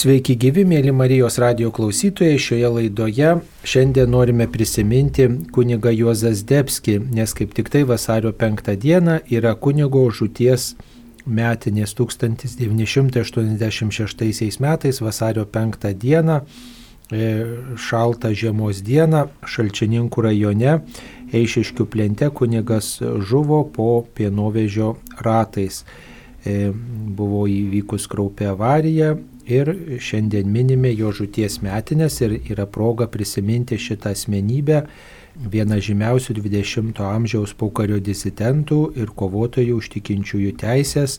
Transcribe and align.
Sveiki 0.00 0.32
gyvi, 0.40 0.62
mėly 0.64 0.94
Marijos 0.96 1.34
radio 1.42 1.68
klausytojai. 1.76 2.38
Šioje 2.40 2.68
laidoje 2.72 3.34
šiandien 3.68 4.08
norime 4.08 4.46
prisiminti 4.48 5.26
kuniga 5.52 5.92
Juozas 5.92 6.40
Debski, 6.48 6.96
nes 7.12 7.36
kaip 7.36 7.52
tik 7.52 7.68
tai 7.68 7.84
vasario 7.84 8.32
5 8.32 8.80
dieną 8.80 9.20
yra 9.28 9.52
kunigo 9.60 10.08
žūties 10.08 10.80
metinės 11.28 11.92
1986 11.98 14.56
metais 14.64 15.04
vasario 15.04 15.44
5 15.44 15.92
dieną, 15.92 16.48
e, 17.12 17.44
šaltą 17.76 18.32
žiemos 18.32 18.80
dieną, 18.80 19.28
Šalčininkų 19.44 20.24
rajone, 20.30 20.80
Eišiškių 21.28 21.84
plente 21.84 22.24
kunigas 22.30 23.04
žuvo 23.04 23.68
po 23.68 24.08
pienovežio 24.14 24.96
ratais. 25.20 25.84
E, 26.40 26.72
buvo 26.72 27.44
įvykus 27.44 28.08
kraupė 28.08 28.48
avarija 28.54 29.20
ir 29.50 29.70
šiandien 30.00 30.50
minime 30.50 30.92
jo 30.94 31.10
žūties 31.14 31.60
metinės 31.64 32.20
ir 32.24 32.36
yra 32.40 32.66
proga 32.66 33.08
prisiminti 33.10 33.78
šitą 33.78 34.14
asmenybę, 34.14 34.84
vieną 35.50 35.78
žymiausių 35.82 36.36
20-ojo 36.40 37.08
amžiaus 37.08 37.54
pokario 37.58 38.00
disidentų 38.00 38.80
ir 39.00 39.12
kovotojų 39.16 39.78
už 39.80 39.90
tikinčiųjų 39.96 40.54
teisės, 40.60 41.18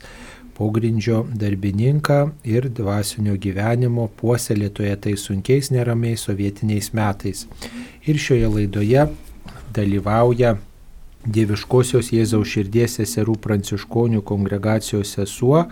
pogrindžio 0.57 1.23
darbininką 1.41 2.19
ir 2.45 2.67
dvasinio 2.69 3.37
gyvenimo 3.41 4.09
puoselėtoje 4.19 4.97
tai 5.05 5.15
sunkiais 5.17 5.71
neramiais 5.73 6.27
sovietiniais 6.27 6.91
metais. 6.93 7.47
Ir 8.05 8.19
šioje 8.19 8.51
laidoje 8.57 9.07
dalyvauja 9.73 10.57
Dieviškosios 11.21 12.07
Jėzaus 12.09 12.49
širdies 12.49 12.95
seserų 12.97 13.35
pranciškonių 13.43 14.23
kongregacijos 14.25 15.11
sesuo 15.19 15.67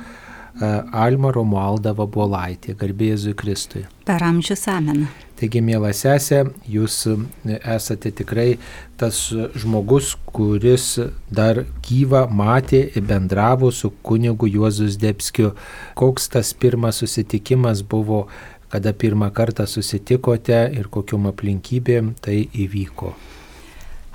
Alma 0.58 1.31
Romualda 1.31 1.94
Vabolaitė, 1.95 2.73
garbėzui 2.77 3.35
Kristui. 3.38 3.85
Per 4.05 4.23
amžius 4.26 4.66
amen. 4.71 5.05
Taigi, 5.40 5.62
mėla 5.63 5.94
sesė, 5.95 6.41
jūs 6.68 7.05
esate 7.48 8.12
tikrai 8.12 8.57
tas 8.99 9.21
žmogus, 9.55 10.15
kuris 10.27 10.98
dar 11.32 11.62
gyvą 11.85 12.26
matė 12.27 12.82
ir 12.91 13.05
bendravo 13.07 13.70
su 13.71 13.93
kunigu 14.04 14.49
Juozus 14.51 14.98
Debskiu. 14.99 15.54
Koks 15.96 16.27
tas 16.34 16.52
pirmas 16.54 16.99
susitikimas 16.99 17.85
buvo, 17.87 18.26
kada 18.70 18.91
pirmą 18.91 19.29
kartą 19.31 19.63
susitikote 19.70 20.65
ir 20.76 20.90
kokiom 20.91 21.29
aplinkybėm 21.31 22.15
tai 22.20 22.41
įvyko? 22.52 23.13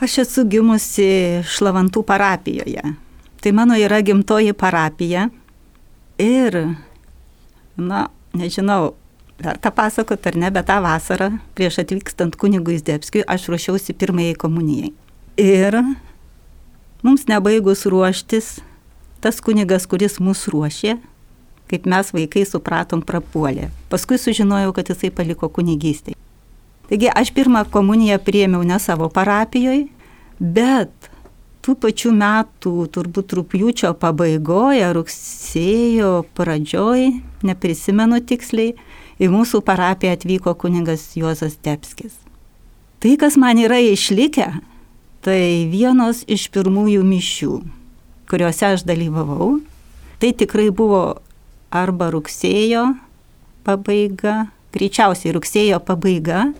Aš 0.04 0.18
esu 0.26 0.44
gimusi 0.50 1.08
Šlavantų 1.46 2.02
parapijoje. 2.04 2.84
Tai 3.40 3.52
mano 3.56 3.78
yra 3.80 4.02
gimtoji 4.04 4.52
parapija 4.56 5.30
Ir, 6.18 6.76
na, 7.76 8.08
nežinau, 8.34 8.94
verta 9.42 9.70
pasakoti 9.74 10.30
ar 10.30 10.36
ne, 10.38 10.50
bet 10.54 10.68
tą 10.70 10.78
vasarą 10.84 11.32
prieš 11.58 11.80
atvykstant 11.82 12.36
kunigui 12.38 12.78
Zdebskiui 12.78 13.24
aš 13.26 13.48
ruošiausi 13.50 13.96
pirmajai 13.98 14.36
komunijai. 14.38 14.92
Ir 15.40 15.80
mums 17.02 17.26
nebaigus 17.26 17.82
ruoštis, 17.90 18.60
tas 19.20 19.40
kunigas, 19.42 19.88
kuris 19.90 20.20
mus 20.22 20.46
ruošė, 20.52 20.98
kaip 21.72 21.88
mes 21.90 22.12
vaikai 22.14 22.44
supratom, 22.46 23.02
prapuolė. 23.02 23.70
Paskui 23.90 24.20
sužinojau, 24.20 24.74
kad 24.76 24.92
jisai 24.92 25.10
paliko 25.10 25.48
kunigystėje. 25.50 26.14
Taigi 26.88 27.08
aš 27.10 27.32
pirmą 27.34 27.64
komuniją 27.72 28.20
priėmiau 28.22 28.62
ne 28.62 28.78
savo 28.78 29.08
parapijoje, 29.10 29.88
bet 30.38 31.03
tų 31.64 31.74
pačių 31.80 32.12
metų, 32.12 32.74
turbūt 32.92 33.32
rūpjūčio 33.38 33.94
pabaigoje, 33.96 34.84
rugsėjo 34.92 36.10
pradžioj, 36.36 37.08
neprisimenu 37.46 38.20
tiksliai, 38.28 38.74
į 39.22 39.30
mūsų 39.32 39.62
parapiją 39.64 40.18
atvyko 40.18 40.52
kuningas 40.58 41.12
Juozas 41.16 41.56
Tepskis. 41.64 42.16
Tai, 43.00 43.14
kas 43.20 43.38
man 43.40 43.60
yra 43.62 43.78
išlikę, 43.80 44.48
tai 45.24 45.40
vienos 45.72 46.24
iš 46.28 46.50
pirmųjų 46.52 47.04
mišių, 47.06 47.54
kuriuose 48.28 48.74
aš 48.74 48.84
dalyvavau, 48.88 49.60
tai 50.20 50.34
tikrai 50.36 50.68
buvo 50.74 51.04
arba 51.72 52.10
rugsėjo 52.12 52.90
pabaiga, 53.64 54.50
greičiausiai 54.74 55.32
rugsėjo 55.36 55.80
pabaiga, 55.84 56.50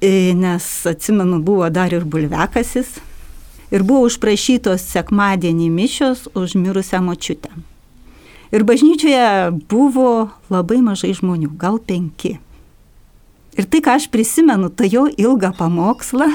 nes 0.00 0.70
atsimenu, 0.88 1.42
buvo 1.44 1.68
dar 1.72 1.92
ir 1.96 2.04
bulvekasis, 2.08 2.96
ir 3.70 3.84
buvo 3.86 4.06
užprašytos 4.06 4.84
sekmadienį 4.92 5.70
mišios 5.72 6.26
už 6.34 6.54
mirusią 6.58 7.02
močiutę. 7.04 7.50
Ir 8.54 8.62
bažnyčioje 8.62 9.52
buvo 9.68 10.30
labai 10.52 10.78
mažai 10.84 11.12
žmonių, 11.16 11.50
gal 11.58 11.80
penki. 11.82 12.36
Ir 13.56 13.66
tai, 13.66 13.80
ką 13.82 13.96
aš 13.98 14.06
prisimenu, 14.12 14.68
tai 14.70 14.90
jo 14.92 15.06
ilgą 15.08 15.50
pamokslą 15.56 16.28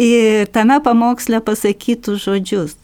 ir 0.00 0.46
tame 0.54 0.78
pamoksle 0.80 1.40
pasakytų 1.44 2.16
žodžius, 2.22 2.76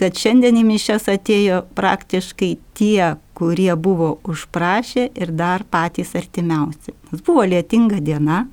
kad 0.00 0.18
šiandien 0.18 0.58
į 0.60 0.64
mišęs 0.66 1.08
atėjo 1.12 1.62
praktiškai 1.78 2.56
tie, 2.76 3.14
kurie 3.36 3.72
buvo 3.76 4.16
užprašę 4.28 5.08
ir 5.14 5.32
dar 5.32 5.64
patys 5.64 6.14
artimiausi. 6.18 6.92
Nes 7.12 7.24
buvo 7.24 7.44
lietinga 7.46 8.02
diena, 8.04 8.44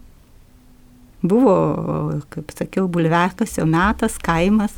Buvo, 1.23 1.55
kaip 2.33 2.51
sakiau, 2.51 2.89
bulvekasio 2.91 3.63
metas, 3.69 4.17
kaimas. 4.19 4.73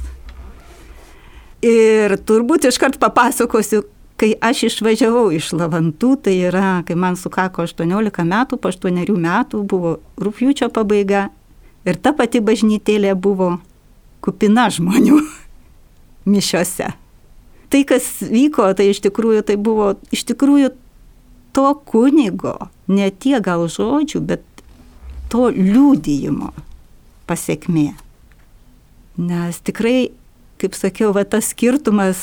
Ir 1.65 2.13
turbūt 2.21 2.67
iškart 2.69 2.99
papasakosiu, 3.01 3.81
kai 4.21 4.35
aš 4.43 4.67
išvažiavau 4.69 5.31
iš 5.33 5.49
Lavantų, 5.57 6.11
tai 6.27 6.35
yra, 6.51 6.83
kai 6.85 6.95
man 6.99 7.17
sukako 7.19 7.65
18 7.65 8.27
metų, 8.29 8.59
po 8.61 8.69
8 8.71 9.09
metų 9.09 9.63
buvo 9.65 9.97
rūpjūčio 10.21 10.69
pabaiga 10.73 11.29
ir 11.85 11.97
ta 11.97 12.13
pati 12.13 12.41
bažnytėlė 12.45 13.15
buvo 13.17 13.55
kupina 14.21 14.69
žmonių 14.69 15.19
mišiose. 16.31 16.93
Tai, 17.69 17.81
kas 17.89 18.07
vyko, 18.21 18.69
tai 18.77 18.91
iš 18.93 19.01
tikrųjų 19.03 19.41
tai 19.49 19.57
buvo 19.57 19.95
iš 20.13 20.23
tikrųjų 20.29 20.71
to 21.55 21.69
kunigo, 21.89 22.69
ne 22.87 23.09
tie 23.09 23.39
gal 23.43 23.65
žodžių, 23.71 24.21
bet 24.21 24.43
to 25.31 25.49
liūdėjimo 25.53 26.51
pasiekmė. 27.29 27.93
Nes 29.15 29.59
tikrai, 29.63 30.11
kaip 30.61 30.75
sakiau, 30.75 31.13
va, 31.15 31.23
tas 31.27 31.51
skirtumas, 31.53 32.19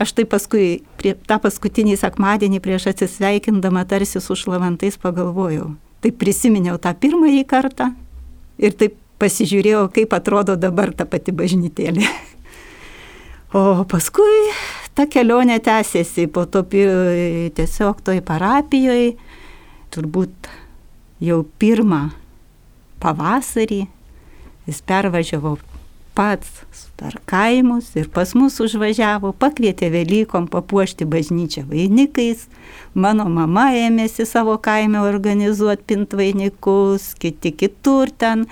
aš 0.00 0.14
tai 0.16 0.24
paskui, 0.28 0.82
prie, 1.00 1.14
tą 1.28 1.38
paskutinį 1.42 1.98
sekmadienį 2.00 2.62
prieš 2.64 2.88
atsisveikindama 2.92 3.84
tarsi 3.88 4.22
su 4.22 4.36
šlavantais 4.38 4.98
pagalvojau. 5.00 5.74
Tai 6.02 6.10
prisiminiau 6.18 6.80
tą 6.82 6.94
pirmąjį 6.98 7.44
kartą 7.46 7.92
ir 8.58 8.74
taip 8.78 8.96
pasižiūrėjau, 9.22 9.86
kaip 9.94 10.14
atrodo 10.16 10.56
dabar 10.58 10.90
ta 10.96 11.06
pati 11.06 11.34
bažnytėlė. 11.36 12.08
O 13.52 13.84
paskui 13.84 14.48
ta 14.96 15.04
kelionė 15.04 15.58
tęsiasi 15.60 16.24
po 16.32 16.46
to 16.48 16.64
tiesiog 16.64 18.00
toj 18.00 18.22
parapijoje, 18.24 19.12
turbūt 19.92 20.48
jau 21.20 21.42
pirmą 21.60 22.06
pavasarį 23.02 23.82
jis 24.66 24.80
pervažiavo 24.86 25.56
pats 26.14 26.48
per 27.00 27.16
kaimus 27.26 27.94
ir 27.96 28.08
pas 28.12 28.34
mus 28.36 28.58
užvažiavo, 28.60 29.32
pakvietė 29.32 29.88
Velykom 29.92 30.46
papuošti 30.52 31.06
bažnyčią 31.08 31.64
vainikais. 31.70 32.46
Mano 32.94 33.26
mama 33.32 33.70
ėmėsi 33.76 34.26
savo 34.28 34.58
kaime 34.60 35.00
organizuoti 35.00 35.86
pintvainikus, 35.88 37.12
kiti 37.18 37.54
kitur 37.56 38.12
ten. 38.12 38.46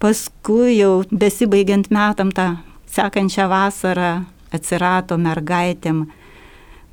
Paskui 0.00 0.78
jau 0.78 1.04
besibaigiant 1.12 1.90
metam 1.92 2.32
tą 2.32 2.56
sekančią 2.92 3.46
vasarą 3.52 4.10
atsirado 4.56 5.16
mergaitėm 5.20 6.06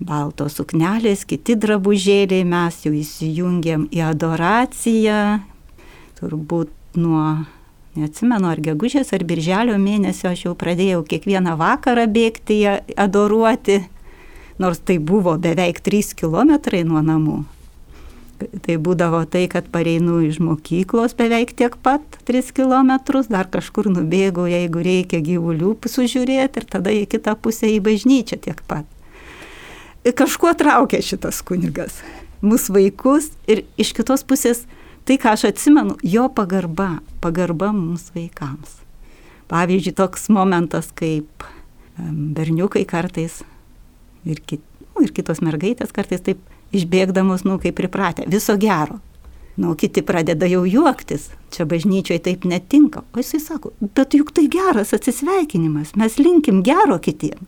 baltos 0.04 0.58
suknelės, 0.60 1.24
kiti 1.28 1.56
drabužėliai, 1.60 2.44
mes 2.48 2.80
jau 2.84 2.92
įsijungėm 2.96 3.88
į 3.92 4.04
adoraciją, 4.12 5.20
turbūt 6.20 6.72
nuo, 7.00 7.46
neatsimenu, 7.98 8.50
ar 8.50 8.62
gegužės, 8.64 9.14
ar 9.16 9.26
birželio 9.28 9.78
mėnesio 9.82 10.32
aš 10.32 10.46
jau 10.48 10.54
pradėjau 10.58 11.04
kiekvieną 11.08 11.56
vakarą 11.60 12.06
bėgti, 12.12 12.62
adoruoti, 12.98 13.82
nors 14.62 14.82
tai 14.86 15.00
buvo 15.00 15.36
beveik 15.42 15.82
3 15.84 16.16
km 16.18 16.56
nuo 16.88 17.02
namų. 17.02 17.42
Tai 18.64 18.76
būdavo 18.82 19.22
tai, 19.30 19.46
kad 19.48 19.70
pareinu 19.72 20.18
iš 20.26 20.42
mokyklos 20.44 21.14
beveik 21.16 21.54
tiek 21.56 21.76
pat 21.86 22.02
3 22.28 22.52
km, 22.56 22.92
dar 23.30 23.48
kažkur 23.48 23.88
nubėgau, 23.94 24.50
jeigu 24.50 24.84
reikia 24.84 25.22
gyvulių 25.24 25.78
sužiūrėti 25.88 26.60
ir 26.60 26.68
tada 26.68 26.92
į 26.92 27.06
kitą 27.08 27.38
pusę 27.40 27.70
į 27.72 27.80
bažnyčią 27.86 28.42
tiek 28.44 28.60
pat. 28.68 28.90
Kažkuo 30.04 30.52
traukia 30.60 31.00
šitas 31.00 31.40
kunigas. 31.46 32.02
Mūsų 32.44 32.74
vaikus 32.76 33.30
ir 33.48 33.64
iš 33.80 33.94
kitos 33.96 34.26
pusės 34.28 34.66
tai, 35.08 35.18
ką 35.22 35.36
aš 35.36 35.48
atsimenu, 35.52 35.98
jo 36.04 36.28
pagarba, 36.34 36.98
pagarba 37.24 37.72
mums 37.76 38.10
vaikams. 38.16 38.80
Pavyzdžiui, 39.52 39.96
toks 39.98 40.30
momentas, 40.34 40.90
kaip 40.96 41.46
berniukai 41.98 42.86
kartais 42.90 43.42
ir, 44.26 44.40
kit, 44.40 44.62
nu, 44.94 45.04
ir 45.06 45.14
kitos 45.14 45.44
mergaitės 45.46 45.94
kartais 45.94 46.24
taip 46.26 46.42
išbėgdamos, 46.74 47.46
nu, 47.46 47.60
kaip 47.62 47.78
pripratę, 47.78 48.26
viso 48.32 48.56
gero. 48.58 49.00
Nu, 49.54 49.76
kiti 49.78 50.02
pradeda 50.02 50.48
jau 50.50 50.64
juoktis, 50.66 51.28
čia 51.54 51.68
bažnyčioje 51.70 52.24
taip 52.26 52.46
netinka. 52.50 53.04
O 53.14 53.22
jisai 53.22 53.38
sako, 53.44 53.74
bet 53.86 54.16
juk 54.18 54.32
tai 54.34 54.48
geras 54.50 54.96
atsisveikinimas, 54.98 55.94
mes 56.00 56.18
linkim 56.18 56.64
gero 56.66 56.98
kitiem. 56.98 57.46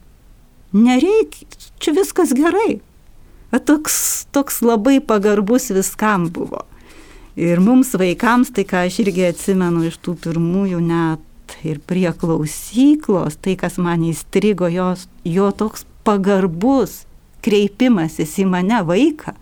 Nereikia, 0.75 1.47
čia 1.81 1.95
viskas 1.97 2.35
gerai. 2.37 2.77
O 3.49 3.57
toks, 3.57 4.27
toks 4.35 4.61
labai 4.61 4.99
pagarbus 5.01 5.71
viskam 5.73 6.27
buvo. 6.29 6.65
Ir 7.35 7.59
mums 7.59 7.93
vaikams, 7.99 8.53
tai 8.55 8.63
ką 8.67 8.85
aš 8.87 9.01
irgi 9.03 9.25
atsimenu 9.29 9.83
iš 9.89 9.97
tų 10.03 10.15
pirmųjų 10.23 10.79
net 10.83 11.57
ir 11.67 11.81
prie 11.83 12.07
klausyklos, 12.15 13.35
tai 13.43 13.57
kas 13.59 13.75
man 13.77 14.05
įstrigo, 14.07 14.69
jos, 14.71 15.09
jo 15.27 15.49
toks 15.51 15.83
pagarbus 16.07 17.03
kreipimasis 17.45 18.39
į 18.41 18.47
mane 18.49 18.79
vaiką 18.87 19.35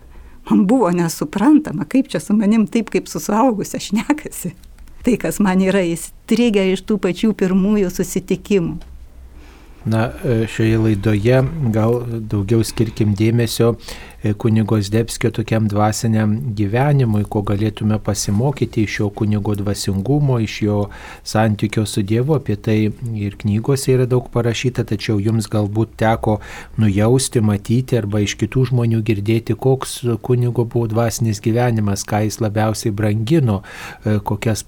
man 0.50 0.66
buvo 0.66 0.90
nesuprantama, 0.90 1.84
kaip 1.84 2.08
čia 2.08 2.20
su 2.20 2.36
manim 2.36 2.66
taip 2.66 2.90
kaip 2.92 3.08
su 3.08 3.20
suaugusia 3.20 3.80
šnekasi. 3.80 4.54
Tai, 5.04 5.16
kas 5.20 5.40
man 5.40 5.60
yra 5.60 5.82
įstrigę 5.84 6.64
iš 6.72 6.84
tų 6.88 6.98
pačių 7.00 7.34
pirmųjų 7.36 7.90
susitikimų. 7.92 8.78
Na, 9.84 10.08
e, 10.24 10.46
šioje 10.48 10.78
laidoje 10.78 11.42
gal 11.74 12.00
daugiau 12.32 12.64
skirkim 12.64 13.12
dėmesio 13.18 13.74
E, 14.24 14.32
kunigo 14.32 14.80
Zdebskio 14.80 15.30
tokiam 15.30 15.66
dvasiniam 15.68 16.30
gyvenimui, 16.56 17.26
ko 17.28 17.42
galėtume 17.44 17.98
pasimokyti 18.00 18.86
iš 18.86 18.94
jo 19.02 19.08
kunigo 19.12 19.52
dvasingumo, 19.58 20.38
iš 20.40 20.54
jo 20.62 20.76
santykio 21.28 21.84
su 21.84 22.00
Dievu, 22.02 22.38
apie 22.38 22.56
tai 22.56 22.76
ir 23.20 23.36
knygose 23.42 23.92
yra 23.92 24.06
daug 24.08 24.30
parašyta, 24.32 24.86
tačiau 24.88 25.18
jums 25.20 25.44
galbūt 25.52 25.92
teko 26.00 26.38
nujausti, 26.80 27.42
matyti 27.44 27.98
arba 28.00 28.22
iš 28.24 28.38
kitų 28.40 28.64
žmonių 28.70 29.02
girdėti, 29.04 29.58
koks 29.66 29.98
kunigo 30.24 30.64
buvo 30.64 30.88
dvasinis 30.94 31.42
gyvenimas, 31.44 32.06
ką 32.08 32.22
jis 32.24 32.40
labiausiai 32.40 32.94
brangino, 32.96 33.58
e, 34.06 34.16
kokias 34.24 34.64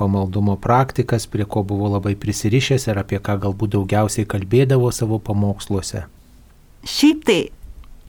pamaldumo 0.00 0.56
praktikas, 0.56 1.28
prie 1.28 1.44
ko 1.44 1.66
buvo 1.68 1.92
labai 1.98 2.14
prisirišęs 2.16 2.88
ir 2.88 3.04
apie 3.04 3.20
ką 3.20 3.36
galbūt 3.44 3.76
daugiausiai 3.76 4.24
kalbėdavo 4.46 4.92
savo 4.92 5.18
pamoksluose. 5.18 6.06
Šiaip 6.86 7.24
tai 7.26 7.50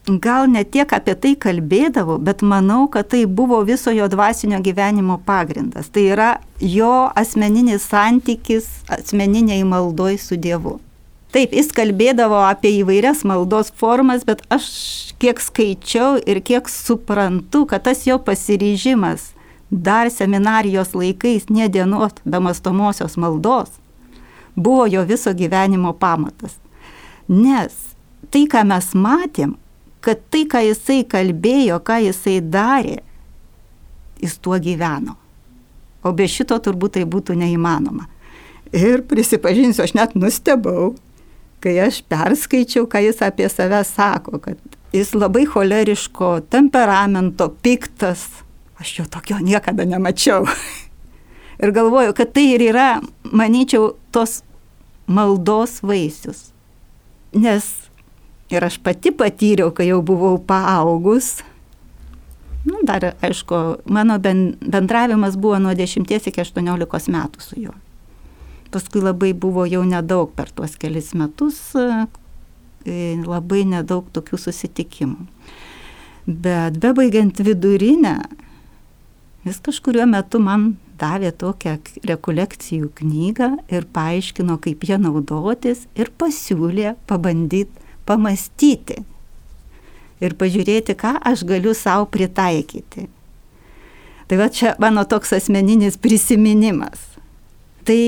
gal 0.06 0.48
ne 0.48 0.64
tiek 0.64 0.90
apie 0.92 1.14
tai 1.14 1.34
kalbėdavo, 1.36 2.18
bet 2.18 2.42
manau, 2.42 2.88
kad 2.88 3.08
tai 3.10 3.26
buvo 3.26 3.62
viso 3.64 3.90
jo 3.90 4.08
dvasinio 4.08 4.60
gyvenimo 4.62 5.18
pagrindas. 5.26 5.88
Tai 5.90 6.00
yra 6.00 6.38
jo 6.60 7.10
asmeninis 7.14 7.82
santykis, 7.90 8.84
asmeniniai 8.88 9.64
maldoj 9.64 10.16
su 10.18 10.36
Dievu. 10.36 10.78
Taip, 11.30 11.52
jis 11.52 11.68
kalbėdavo 11.76 12.38
apie 12.48 12.70
įvairias 12.80 13.20
maldos 13.24 13.70
formas, 13.76 14.24
bet 14.24 14.40
aš 14.48 15.12
kiek 15.20 15.40
skaičiau 15.40 16.16
ir 16.24 16.40
kiek 16.40 16.68
suprantu, 16.68 17.66
kad 17.68 17.84
tas 17.84 18.06
jo 18.06 18.16
pasiryžimas 18.18 19.34
dar 19.68 20.08
seminarijos 20.08 20.94
laikais, 20.96 21.50
nedienuot 21.52 22.22
be 22.24 22.40
mastomosios 22.40 23.18
maldos, 23.20 23.68
buvo 24.58 24.86
jo 24.90 25.04
viso 25.06 25.32
gyvenimo 25.34 25.92
pamatas. 25.92 26.58
Nes 27.28 27.74
tai, 28.32 28.44
ką 28.50 28.64
mes 28.68 28.92
matėm, 28.98 29.56
kad 30.04 30.20
tai, 30.32 30.44
ką 30.50 30.62
jisai 30.66 31.02
kalbėjo, 31.08 31.78
ką 31.84 32.00
jisai 32.08 32.38
darė, 32.42 32.98
jis 34.22 34.38
tuo 34.42 34.58
gyveno. 34.58 35.16
O 36.02 36.12
be 36.14 36.28
šito 36.30 36.58
turbūt 36.62 36.96
tai 36.96 37.04
būtų 37.08 37.36
neįmanoma. 37.38 38.08
Ir 38.74 39.02
prisipažinsiu, 39.08 39.84
aš 39.84 39.94
net 39.96 40.16
nustebau, 40.18 40.92
kai 41.64 41.78
aš 41.86 42.02
perskaičiau, 42.10 42.86
ką 42.90 43.02
jis 43.06 43.22
apie 43.24 43.48
save 43.50 43.80
sako, 43.88 44.42
kad 44.42 44.58
jis 44.94 45.14
labai 45.16 45.46
choleriško 45.48 46.38
temperamento, 46.52 47.50
piktas. 47.62 48.28
Aš 48.78 48.98
jo 49.00 49.06
tokio 49.10 49.40
niekada 49.42 49.86
nemačiau. 49.88 50.46
ir 51.62 51.72
galvoju, 51.74 52.14
kad 52.14 52.30
tai 52.34 52.52
ir 52.54 52.68
yra, 52.70 52.90
manyčiau, 53.32 53.96
tos 54.14 54.42
maldos 55.08 55.80
vaisius. 55.82 56.50
Nes 57.32 57.88
Ir 58.48 58.64
aš 58.64 58.78
pati 58.80 59.12
patyriau, 59.12 59.70
kai 59.76 59.90
jau 59.90 60.00
buvau 60.02 60.38
paaugus. 60.40 61.42
Nu, 62.64 62.80
dar, 62.84 63.12
aišku, 63.24 63.58
mano 63.92 64.16
bendravimas 64.18 65.36
buvo 65.36 65.58
nuo 65.60 65.74
10 65.76 66.08
iki 66.16 66.40
18 66.40 67.12
metų 67.12 67.44
su 67.44 67.60
juo. 67.60 67.74
Paskui 68.72 69.00
labai 69.04 69.32
buvo 69.36 69.64
jau 69.68 69.84
nedaug 69.84 70.32
per 70.36 70.50
tuos 70.52 70.76
kelis 70.80 71.14
metus, 71.16 71.60
e, 71.76 72.96
labai 73.24 73.62
nedaug 73.68 74.08
tokių 74.12 74.40
susitikimų. 74.40 75.28
Bet 76.28 76.76
bebaigiant 76.80 77.40
vidurinę, 77.40 78.18
jis 79.44 79.60
kažkurio 79.64 80.04
metu 80.08 80.40
man 80.40 80.74
davė 80.98 81.32
tokią 81.32 81.76
rekolekcijų 82.08 82.92
knygą 83.00 83.50
ir 83.72 83.86
paaiškino, 83.94 84.58
kaip 84.62 84.86
ją 84.88 84.98
naudotis 85.02 85.86
ir 85.98 86.10
pasiūlė 86.18 86.96
pabandyti 87.10 87.86
pamastyti 88.08 89.02
ir 90.24 90.34
pažiūrėti, 90.38 90.96
ką 90.98 91.14
aš 91.30 91.44
galiu 91.46 91.74
savo 91.76 92.08
pritaikyti. 92.10 93.06
Tai 94.28 94.38
va 94.40 94.48
čia 94.52 94.74
mano 94.82 95.04
toks 95.08 95.32
asmeninis 95.36 95.96
prisiminimas. 96.00 97.04
Tai, 97.86 98.00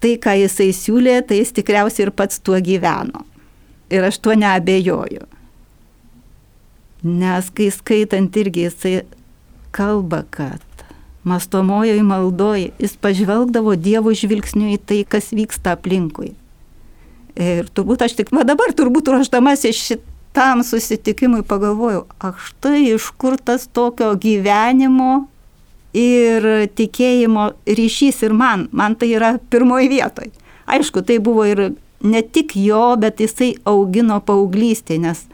tai, 0.00 0.14
ką 0.22 0.36
jisai 0.40 0.70
siūlė, 0.76 1.18
tai 1.26 1.42
jis 1.42 1.52
tikriausiai 1.56 2.06
ir 2.06 2.12
pats 2.16 2.40
tuo 2.40 2.56
gyveno. 2.64 3.26
Ir 3.92 4.06
aš 4.06 4.20
tuo 4.22 4.36
neabejoju. 4.38 5.26
Nes 7.06 7.50
kai 7.54 7.68
skaitant 7.74 8.38
irgi 8.40 8.64
jisai 8.66 8.94
kalba, 9.76 10.22
kad 10.32 10.64
mastomojoje 11.26 12.02
maldoje 12.06 12.70
jis 12.78 12.96
pažvelgdavo 13.02 13.74
Dievo 13.76 14.14
žvilgsniu 14.14 14.70
į 14.76 14.80
tai, 14.86 15.00
kas 15.08 15.32
vyksta 15.34 15.74
aplinkui. 15.74 16.34
Ir 17.36 17.66
turbūt 17.76 18.06
aš 18.06 18.14
tik, 18.16 18.30
va 18.32 18.46
dabar 18.48 18.72
turbūt 18.76 19.10
ruoždamasi 19.12 19.74
šitam 19.76 20.62
susitikimui 20.64 21.42
pagalvojau, 21.44 22.06
aš 22.22 22.52
tai 22.64 22.86
iš 22.94 23.10
kur 23.18 23.36
tas 23.36 23.66
tokio 23.66 24.14
gyvenimo 24.22 25.26
ir 25.96 26.46
tikėjimo 26.78 27.50
ryšys 27.66 28.22
ir 28.24 28.36
man, 28.36 28.68
man 28.72 28.96
tai 28.96 29.10
yra 29.18 29.36
pirmoji 29.52 29.90
vietoje. 29.92 30.32
Aišku, 30.66 31.02
tai 31.06 31.18
buvo 31.22 31.44
ir 31.46 31.62
ne 32.06 32.22
tik 32.22 32.56
jo, 32.60 32.94
bet 33.00 33.20
jisai 33.22 33.54
augino 33.68 34.18
paauglystėje, 34.24 35.02
nes 35.02 35.26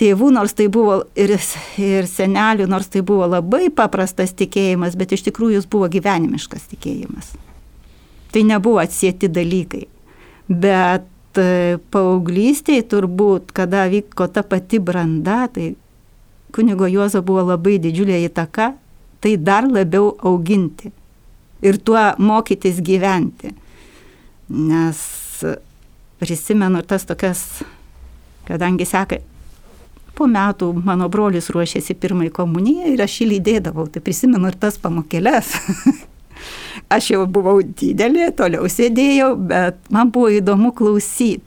tėvų, 0.00 0.30
nors 0.34 0.54
tai 0.56 0.66
buvo 0.72 1.02
ir, 1.18 1.34
ir 1.80 2.08
senelių, 2.08 2.66
nors 2.70 2.88
tai 2.92 3.02
buvo 3.06 3.28
labai 3.28 3.68
paprastas 3.74 4.32
tikėjimas, 4.38 4.96
bet 4.98 5.12
iš 5.16 5.26
tikrųjų 5.28 5.58
jis 5.60 5.68
buvo 5.70 5.90
gyvenimiškas 5.92 6.68
tikėjimas. 6.72 7.34
Tai 8.30 8.44
nebuvo 8.46 8.80
atsėti 8.82 9.28
dalykai. 9.32 9.84
Bet 10.50 11.38
e, 11.38 11.78
paauglystėje 11.92 12.86
turbūt, 12.90 13.52
kada 13.54 13.86
vyko 13.90 14.30
ta 14.32 14.44
pati 14.46 14.80
branda, 14.82 15.44
tai 15.52 15.74
kunigo 16.54 16.88
Juozo 16.90 17.22
buvo 17.26 17.44
labai 17.52 17.78
didžiulė 17.82 18.22
įtaka, 18.26 18.72
tai 19.20 19.36
dar 19.36 19.68
labiau 19.68 20.14
auginti 20.26 20.92
ir 21.62 21.78
tuo 21.84 22.00
mokytis 22.18 22.80
gyventi. 22.82 23.52
Nes 24.50 25.00
prisimenu 26.20 26.82
tas 26.82 27.06
tokias, 27.08 27.62
kadangi 28.48 28.84
seka, 28.88 29.20
po 30.16 30.28
metų 30.30 30.72
mano 30.84 31.08
brolis 31.12 31.50
ruošėsi 31.52 31.96
pirmai 32.00 32.30
komunijai 32.34 32.94
ir 32.94 33.02
aš 33.04 33.20
jį 33.22 33.28
lydėdavau, 33.34 33.88
tai 33.92 34.02
prisimenu 34.04 34.50
ir 34.50 34.58
tas 34.60 34.78
pamokėlės. 34.80 35.54
Aš 36.90 37.10
jau 37.12 37.26
buvau 37.28 37.60
didelė, 37.62 38.30
toliau 38.32 38.64
sėdėjau, 38.70 39.34
bet 39.50 39.76
man 39.92 40.08
buvo 40.14 40.30
įdomu 40.32 40.72
klausyti. 40.74 41.44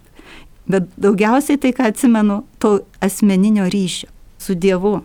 Bet 0.70 0.86
daugiausiai 1.02 1.60
tai, 1.60 1.74
ką 1.76 1.90
atsimenu, 1.90 2.44
to 2.62 2.78
asmeninio 3.04 3.66
ryšio 3.68 4.08
su 4.40 4.56
Dievu. 4.56 5.02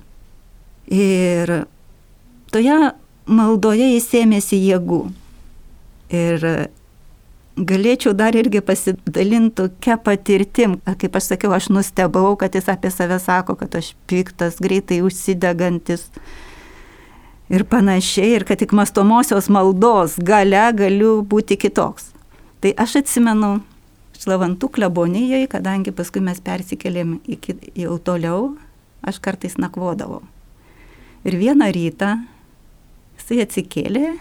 Ir 0.95 1.51
toje 2.53 2.77
maldoje 3.27 3.89
jis 3.95 4.07
ėmėsi 4.21 4.61
jėgų. 4.63 5.01
Ir 6.15 6.47
galėčiau 7.59 8.15
dar 8.15 8.37
irgi 8.39 8.61
pasidalinti 8.65 9.57
tokia 9.63 9.97
patirtim, 9.99 10.79
kaip 10.87 11.17
aš 11.19 11.33
sakiau, 11.33 11.53
aš 11.57 11.71
nustebau, 11.75 12.37
kad 12.39 12.55
jis 12.55 12.69
apie 12.71 12.91
save 12.95 13.19
sako, 13.23 13.57
kad 13.59 13.75
aš 13.79 13.95
piktas, 14.11 14.61
greitai 14.63 15.01
užsidegantis, 15.07 16.07
ir 17.49 17.65
panašiai, 17.65 18.37
ir 18.37 18.45
kad 18.49 18.61
tik 18.61 18.75
mastomosios 18.77 19.49
maldos 19.53 20.19
gale 20.21 20.69
galiu 20.77 21.19
būti 21.25 21.59
kitoks. 21.61 22.13
Tai 22.63 22.75
aš 22.77 23.03
atsimenu 23.03 23.59
Šlavantų 24.19 24.67
klebonijoje, 24.75 25.47
kadangi 25.47 25.93
paskui 25.95 26.19
mes 26.27 26.41
persikėlėm 26.43 27.21
iki, 27.31 27.55
jau 27.79 28.01
toliau, 28.03 28.57
aš 29.07 29.21
kartais 29.23 29.55
nakvodavau. 29.63 30.25
Ir 31.23 31.37
vieną 31.39 31.69
rytą 31.71 32.17
jisai 33.15 33.45
atsikėlė, 33.45 34.17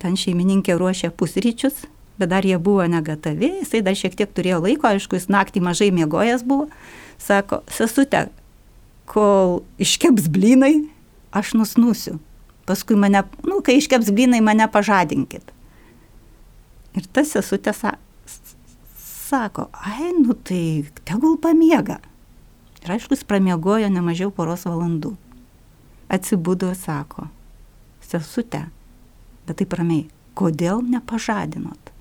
ten 0.00 0.16
šeimininkė 0.16 0.78
ruošė 0.80 1.10
pusryčius, 1.12 1.84
bet 2.18 2.30
dar 2.32 2.46
jie 2.46 2.58
buvo 2.58 2.86
negatavi, 2.88 3.52
jisai 3.62 3.82
dar 3.84 3.96
šiek 3.98 4.16
tiek 4.18 4.32
turėjo 4.32 4.62
laiko, 4.64 4.88
aišku, 4.88 5.18
jis 5.18 5.28
naktį 5.32 5.62
mažai 5.64 5.90
miegojęs 5.94 6.44
buvo, 6.46 6.68
sako, 7.22 7.62
sesute, 7.72 8.26
kol 9.10 9.60
iškeps 9.82 10.30
blynai, 10.32 10.88
aš 11.36 11.54
nusnusiu. 11.58 12.18
Paskui 12.66 12.96
mane, 12.98 13.22
nu, 13.46 13.60
kai 13.62 13.78
iškeps 13.78 14.10
blynai, 14.10 14.40
mane 14.42 14.66
pažadinkit. 14.72 15.52
Ir 16.96 17.06
tas 17.14 17.30
sesutė 17.36 17.74
sa 17.76 17.94
sako, 19.26 19.68
ai, 19.72 20.12
nu 20.22 20.34
tai 20.34 20.86
tegul 21.04 21.36
pamiega. 21.42 22.00
Ir 22.82 22.94
aišku, 22.96 23.14
jis 23.14 23.26
pramiegojo 23.26 23.88
nemažiau 23.90 24.30
poros 24.34 24.64
valandų. 24.68 25.16
Atsibudo 26.06 26.70
ir 26.70 26.78
sako, 26.78 27.26
sesutė, 28.06 28.68
bet 29.46 29.58
taip 29.58 29.74
ramiai, 29.74 30.06
kodėl 30.38 30.84
nepažadinot? 30.86 31.95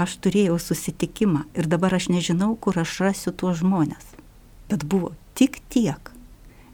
Aš 0.00 0.16
turėjau 0.24 0.56
susitikimą 0.62 1.44
ir 1.58 1.68
dabar 1.68 1.92
aš 1.98 2.08
nežinau, 2.08 2.54
kur 2.56 2.78
aš 2.80 2.96
rasiu 3.04 3.34
tuos 3.36 3.58
žmonės. 3.60 4.14
Bet 4.70 4.86
buvo 4.88 5.12
tik 5.36 5.60
tiek. 5.68 6.12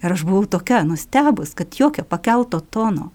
Ir 0.05 0.13
aš 0.15 0.23
buvau 0.29 0.47
tokia 0.47 0.85
nustebus, 0.87 1.57
kad 1.59 1.75
jokio 1.75 2.05
pakelto 2.07 2.61
tono. 2.61 3.11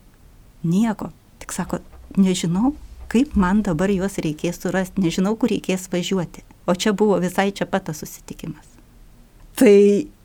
Nieko. 0.68 1.12
Tik 1.40 1.54
sako, 1.56 1.80
nežinau, 2.18 2.74
kaip 3.12 3.38
man 3.40 3.62
dabar 3.64 3.92
juos 3.94 4.20
reikės 4.24 4.60
surasti, 4.62 5.04
nežinau, 5.04 5.38
kur 5.40 5.52
reikės 5.54 5.88
važiuoti. 5.94 6.44
O 6.68 6.76
čia 6.76 6.94
buvo 6.98 7.18
visai 7.24 7.52
čia 7.56 7.68
pat 7.70 7.88
tas 7.88 8.04
susitikimas. 8.04 8.68
Tai 9.60 9.78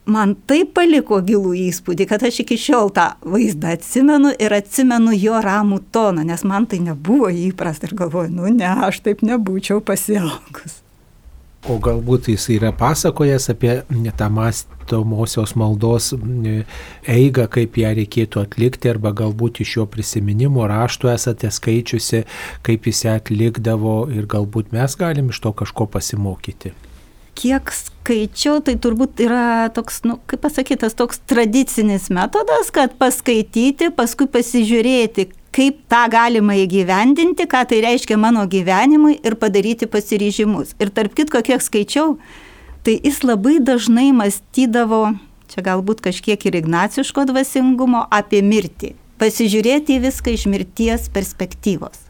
man 0.07 0.35
taip 0.49 0.73
paliko 0.77 1.19
gilų 1.25 1.53
įspūdį, 1.67 2.07
kad 2.09 2.25
aš 2.27 2.43
iki 2.45 2.59
šiol 2.61 2.93
tą 2.95 3.11
vaizdą 3.27 3.75
atsimenu 3.77 4.33
ir 4.39 4.55
atsimenu 4.57 5.15
jo 5.17 5.41
ramų 5.43 5.83
toną, 5.95 6.25
nes 6.27 6.47
man 6.47 6.69
tai 6.71 6.81
nebuvo 6.85 7.31
įprasta 7.31 7.91
ir 7.91 7.97
galvoju, 7.99 8.33
nu 8.39 8.51
ne, 8.55 8.69
aš 8.89 9.03
taip 9.07 9.25
nebūčiau 9.27 9.83
pasielgus. 9.85 10.83
O 11.67 11.81
galbūt 11.83 12.29
jis 12.31 12.45
yra 12.55 12.71
pasakojęs 12.71 13.49
apie 13.51 13.73
tą 14.15 14.29
mastomosios 14.31 15.57
maldos 15.59 16.13
eigą, 16.15 17.49
kaip 17.51 17.81
ją 17.83 17.91
reikėtų 17.99 18.45
atlikti, 18.45 18.93
arba 18.93 19.11
galbūt 19.11 19.65
iš 19.65 19.77
jo 19.81 19.89
prisiminimo 19.91 20.69
raštų 20.71 21.11
esate 21.17 21.51
skaičiusi, 21.51 22.23
kaip 22.63 22.87
jis 22.87 23.05
ją 23.09 23.19
atlikdavo 23.19 24.05
ir 24.15 24.31
galbūt 24.31 24.71
mes 24.77 24.95
galim 25.01 25.35
iš 25.35 25.43
to 25.43 25.57
kažko 25.65 25.91
pasimokyti 25.91 26.77
kiek 27.37 27.71
skaičiau, 27.75 28.61
tai 28.65 28.77
turbūt 28.81 29.21
yra 29.25 29.69
toks, 29.75 30.03
nu, 30.09 30.19
kaip 30.31 30.43
pasakytas, 30.45 30.97
toks 30.97 31.21
tradicinis 31.29 32.09
metodas, 32.15 32.71
kad 32.75 32.97
paskaityti, 33.01 33.91
paskui 33.97 34.29
pasižiūrėti, 34.33 35.29
kaip 35.57 35.79
tą 35.91 36.03
galima 36.13 36.57
įgyvendinti, 36.61 37.47
ką 37.51 37.63
tai 37.71 37.83
reiškia 37.85 38.19
mano 38.21 38.45
gyvenimui 38.51 39.19
ir 39.21 39.39
padaryti 39.41 39.89
pasiryžimus. 39.91 40.75
Ir 40.81 40.93
tarp 40.97 41.17
kitko, 41.17 41.43
kiek 41.45 41.65
skaičiau, 41.65 42.17
tai 42.87 42.99
jis 43.01 43.23
labai 43.27 43.59
dažnai 43.65 44.11
mąstydavo, 44.17 45.17
čia 45.53 45.65
galbūt 45.67 46.05
kažkiek 46.05 46.49
ir 46.49 46.61
ignaciško 46.63 47.29
dvasingumo, 47.33 48.07
apie 48.11 48.43
mirtį. 48.45 48.95
Pasižiūrėti 49.21 49.97
į 49.97 50.03
viską 50.11 50.37
iš 50.37 50.45
mirties 50.53 51.09
perspektyvos. 51.13 52.06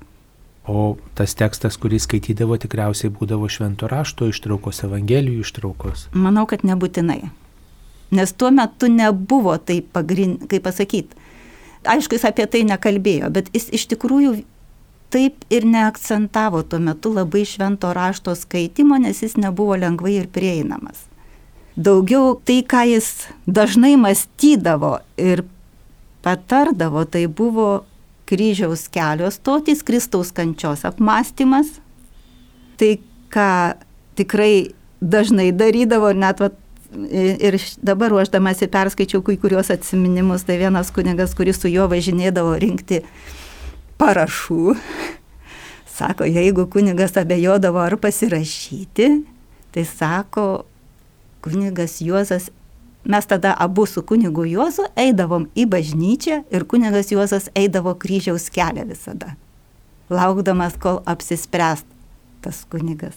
O 0.67 0.97
tas 1.15 1.37
tekstas, 1.39 1.79
kurį 1.79 2.01
skaitydavo, 2.03 2.57
tikriausiai 2.59 3.13
būdavo 3.15 3.47
švento 3.51 3.87
rašto 3.91 4.27
ištraukos, 4.33 4.83
evangelijų 4.89 5.45
ištraukos. 5.47 6.09
Manau, 6.11 6.47
kad 6.51 6.67
nebūtinai. 6.67 7.21
Nes 8.17 8.35
tuo 8.35 8.51
metu 8.55 8.91
nebuvo 8.91 9.55
tai 9.63 9.79
pagrind, 9.83 10.49
kaip 10.51 10.67
pasakyti. 10.67 11.25
Aišku, 11.87 12.19
jis 12.19 12.27
apie 12.27 12.47
tai 12.51 12.65
nekalbėjo, 12.67 13.31
bet 13.31 13.51
jis 13.55 13.69
iš 13.79 13.87
tikrųjų 13.95 14.41
taip 15.15 15.47
ir 15.55 15.67
neakcentavo 15.71 16.65
tuo 16.67 16.81
metu 16.83 17.13
labai 17.15 17.45
švento 17.47 17.93
rašto 17.95 18.35
skaitimo, 18.35 18.99
nes 18.99 19.23
jis 19.23 19.37
nebuvo 19.39 19.79
lengvai 19.79 20.17
ir 20.19 20.31
prieinamas. 20.33 21.07
Daugiau 21.77 22.35
tai, 22.43 22.63
ką 22.67 22.87
jis 22.89 23.29
dažnai 23.47 23.95
mąstydavo 24.01 24.97
ir 25.21 25.45
patardavo, 26.27 27.05
tai 27.05 27.27
buvo 27.29 27.85
kryžiaus 28.27 28.87
kelio 28.93 29.31
stotis, 29.31 29.83
Kristaus 29.87 30.33
kančios 30.35 30.85
apmąstymas. 30.89 31.79
Tai 32.77 32.97
ką 33.33 33.51
tikrai 34.19 34.75
dažnai 35.01 35.53
darydavo, 35.53 36.13
net 36.17 36.41
vat, 36.41 36.57
ir 36.93 37.59
dabar 37.85 38.13
ruoždamasi 38.13 38.69
perskaičiau 38.73 39.23
kai 39.25 39.37
kurios 39.41 39.71
atsiminimus, 39.73 40.47
tai 40.47 40.59
vienas 40.61 40.93
kunigas, 40.95 41.35
kuris 41.37 41.61
su 41.61 41.71
juo 41.73 41.89
važinėdavo 41.93 42.57
rinkti 42.63 43.03
parašų, 44.01 44.77
sako, 45.99 46.29
jeigu 46.29 46.67
kunigas 46.73 47.17
abejodavo 47.21 47.83
ar 47.85 47.99
pasirašyti, 48.01 49.11
tai 49.75 49.85
sako, 49.89 50.65
kunigas 51.45 52.01
Juozas 52.03 52.51
mes 53.07 53.27
tada 53.27 53.55
abu 53.59 53.87
su 53.87 54.03
kunigu 54.03 54.45
Juozu 54.51 54.87
eidavom 54.99 55.47
į 55.55 55.67
bažnyčią 55.71 56.43
ir 56.51 56.67
kunigas 56.67 57.13
Juozas 57.15 57.49
eidavo 57.55 57.95
kryžiaus 57.95 58.49
kelią 58.51 58.87
visada, 58.89 59.37
laukdamas, 60.11 60.75
kol 60.81 61.01
apsispręs 61.07 61.85
tas 62.43 62.65
kunigas. 62.71 63.15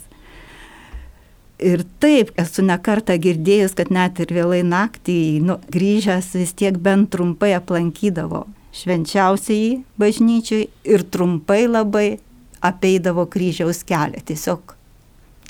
Ir 1.59 1.83
taip, 1.99 2.31
esu 2.39 2.63
nekartą 2.63 3.17
girdėjus, 3.19 3.73
kad 3.75 3.89
net 3.91 4.21
ir 4.23 4.31
vėlai 4.31 4.61
naktį, 4.63 5.19
nu, 5.43 5.57
grįžęs 5.73 6.31
vis 6.39 6.53
tiek 6.55 6.77
bent 6.79 7.09
trumpai 7.11 7.51
aplankydavo 7.57 8.45
švenčiausiai 8.79 9.81
bažnyčiai 9.99 10.69
ir 10.87 11.03
trumpai 11.11 11.65
labai 11.67 12.09
apeidavo 12.63 13.25
kryžiaus 13.31 13.81
kelią, 13.87 14.21
tiesiog 14.29 14.75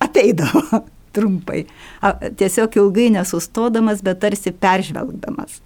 apeidavo 0.01 0.81
trumpai. 1.15 1.65
Tiesiog 2.39 2.77
ilgai 2.81 3.09
nesustodamas, 3.15 4.03
bet 4.05 4.21
tarsi 4.23 4.53
peržvelgdamas. 4.53 5.59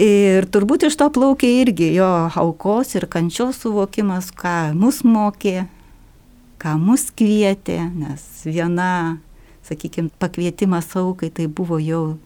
Ir 0.00 0.46
turbūt 0.48 0.86
iš 0.86 0.96
to 0.96 1.10
plaukia 1.12 1.50
irgi 1.64 1.90
jo 1.96 2.08
aukos 2.40 2.94
ir 2.96 3.04
kančios 3.10 3.58
suvokimas, 3.60 4.30
ką 4.32 4.72
mus 4.78 5.02
mokė, 5.04 5.66
ką 6.62 6.76
mus 6.80 7.10
kvietė, 7.12 7.82
nes 7.98 8.24
viena, 8.46 9.18
sakykime, 9.66 10.08
pakvietimas 10.22 10.88
aukai 10.96 11.28
tai 11.34 11.50
buvo 11.50 11.80
jau 11.82 12.16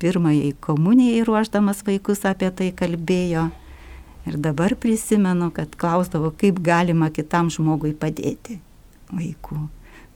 pirmajai 0.00 0.54
komunijai 0.64 1.24
ruoždamas 1.28 1.84
vaikus 1.86 2.24
apie 2.26 2.50
tai 2.50 2.72
kalbėjo. 2.74 3.50
Ir 4.28 4.36
dabar 4.40 4.74
prisimenu, 4.76 5.52
kad 5.54 5.76
klausdavo, 5.80 6.32
kaip 6.36 6.58
galima 6.64 7.12
kitam 7.14 7.48
žmogui 7.52 7.92
padėti 7.96 8.58
vaikų. 9.12 9.68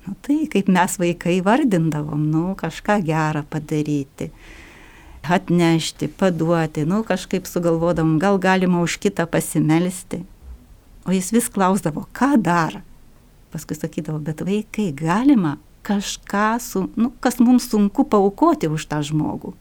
Nu, 0.05 0.13
tai 0.21 0.45
kaip 0.53 0.69
mes 0.69 0.99
vaikai 1.01 1.39
vardindavom, 1.45 2.21
nu, 2.29 2.45
kažką 2.61 2.99
gerą 3.07 3.45
padaryti, 3.49 4.29
atnešti, 5.25 6.11
paduoti, 6.21 6.85
nu, 6.85 7.01
kažkaip 7.09 7.49
sugalvodavom, 7.49 8.19
gal 8.21 8.39
galima 8.39 8.83
už 8.85 8.99
kitą 9.01 9.25
pasimelsti. 9.27 10.21
O 11.09 11.13
jis 11.13 11.33
vis 11.33 11.49
klausdavo, 11.49 12.05
ką 12.13 12.35
dar. 12.41 12.83
Paskui 13.53 13.77
sakydavo, 13.79 14.21
bet 14.21 14.45
vaikai 14.45 14.91
galima 14.93 15.57
kažką, 15.85 16.61
su, 16.61 16.89
nu, 16.97 17.13
kas 17.21 17.41
mums 17.41 17.69
sunku 17.73 18.05
paukoti 18.05 18.69
už 18.69 18.89
tą 18.89 19.01
žmogų. 19.05 19.55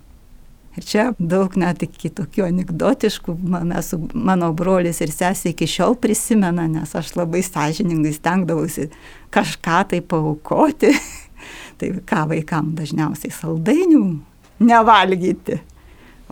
Ir 0.73 0.85
čia 0.89 1.03
daug 1.21 1.53
net 1.59 1.83
iki 1.85 2.09
tokių 2.09 2.47
anegdotiškų, 2.47 3.35
mes 3.69 3.91
mano 4.17 4.49
brolis 4.57 5.03
ir 5.05 5.11
sesė 5.13 5.51
iki 5.51 5.67
šiol 5.69 5.93
prisimena, 6.01 6.65
nes 6.65 6.95
aš 6.97 7.11
labai 7.19 7.43
sąžiningai 7.45 8.15
stengdavausi 8.15 8.87
kažką 9.33 9.81
tai 9.91 10.01
paukoti. 10.05 10.93
tai 11.79 11.91
ką 12.07 12.27
vaikam 12.31 12.73
dažniausiai 12.77 13.33
saldainių 13.33 14.03
nevalgyti. 14.63 15.59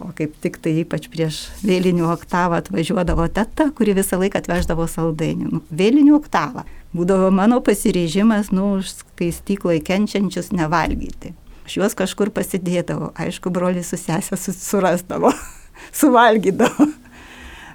O 0.01 0.09
kaip 0.17 0.33
tik 0.41 0.57
tai 0.63 0.79
ypač 0.81 1.05
prieš 1.11 1.43
vėlinių 1.61 2.07
oktavą 2.09 2.61
atvažiuodavo 2.61 3.27
teta, 3.33 3.67
kuri 3.75 3.93
visą 3.97 4.17
laiką 4.21 4.39
atveždavo 4.39 4.87
saldainių. 4.89 5.49
Nu, 5.51 5.59
vėlinių 5.69 6.15
oktavą. 6.17 6.63
Būdavo 6.95 7.29
mano 7.35 7.59
pasiryžimas, 7.63 8.49
nu, 8.55 8.79
už 8.79 8.95
skaistykloje 9.03 9.83
kenčiančius 9.85 10.49
nevalgyti. 10.55 11.35
Aš 11.67 11.77
juos 11.77 11.97
kažkur 11.97 12.31
pasidėdavau. 12.33 13.11
Aišku, 13.19 13.51
broliai 13.53 13.85
su 13.85 13.99
sesė 13.99 14.39
surasdavo, 14.39 15.33
suvalgydavo. 16.01 16.89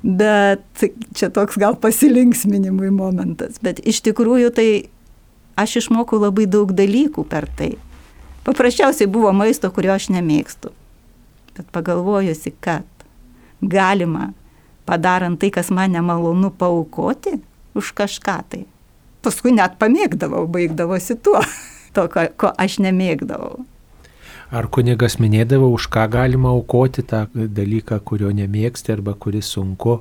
Bet 0.06 0.84
čia 1.16 1.30
toks 1.34 1.60
gal 1.60 1.78
pasilinksminimui 1.80 2.90
momentas. 2.94 3.60
Bet 3.62 3.80
iš 3.86 4.02
tikrųjų 4.08 4.50
tai 4.56 4.68
aš 5.56 5.80
išmokau 5.82 6.20
labai 6.20 6.46
daug 6.50 6.72
dalykų 6.76 7.24
per 7.28 7.48
tai. 7.58 7.74
Paprasčiausiai 8.46 9.10
buvo 9.10 9.32
maisto, 9.34 9.70
kurio 9.74 9.94
aš 9.96 10.10
nemėgstu. 10.14 10.70
Bet 11.56 11.70
pagalvojusi, 11.74 12.52
kad 12.60 12.86
galima, 13.60 14.30
padarant 14.86 15.40
tai, 15.40 15.50
kas 15.50 15.72
man 15.74 15.96
nemalonu, 15.96 16.52
paukoti 16.54 17.40
už 17.74 17.92
kažką 17.96 18.36
tai. 18.52 18.64
Paskui 19.24 19.50
net 19.56 19.80
pamėgdavau, 19.80 20.44
baigdavosi 20.46 21.16
tuo, 21.18 21.40
to, 21.96 22.06
ko, 22.12 22.28
ko 22.38 22.52
aš 22.54 22.78
nemėgdavau. 22.84 23.64
Ar 24.46 24.68
kunigas 24.70 25.16
minėdavo, 25.18 25.72
už 25.74 25.88
ką 25.90 26.04
galima 26.10 26.52
aukoti 26.54 27.02
tą 27.02 27.24
dalyką, 27.34 27.98
kurio 28.06 28.30
nemėgsti 28.30 28.92
arba 28.94 29.16
kuris 29.18 29.48
sunku, 29.50 29.96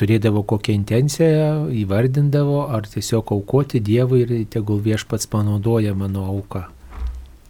turėdavo 0.00 0.42
kokią 0.50 0.74
intenciją, 0.74 1.50
įvardindavo, 1.70 2.64
ar 2.74 2.88
tiesiog 2.90 3.30
aukoti 3.36 3.78
Dievui 3.78 4.24
ir 4.24 4.32
tegul 4.50 4.82
viešpats 4.82 5.30
panaudoja 5.30 5.94
mano 5.94 6.26
auką? 6.26 6.64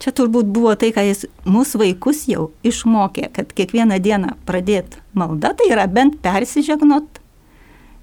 Čia 0.04 0.12
turbūt 0.12 0.50
buvo 0.52 0.74
tai, 0.76 0.90
ką 0.92 1.06
jis 1.06 1.24
mūsų 1.48 1.80
vaikus 1.80 2.26
jau 2.28 2.50
išmokė, 2.66 3.30
kad 3.32 3.56
kiekvieną 3.56 3.96
dieną 4.04 4.34
pradėt 4.44 4.98
maldą, 5.16 5.54
tai 5.56 5.70
yra 5.72 5.88
bent 5.88 6.20
persižegnot 6.20 7.22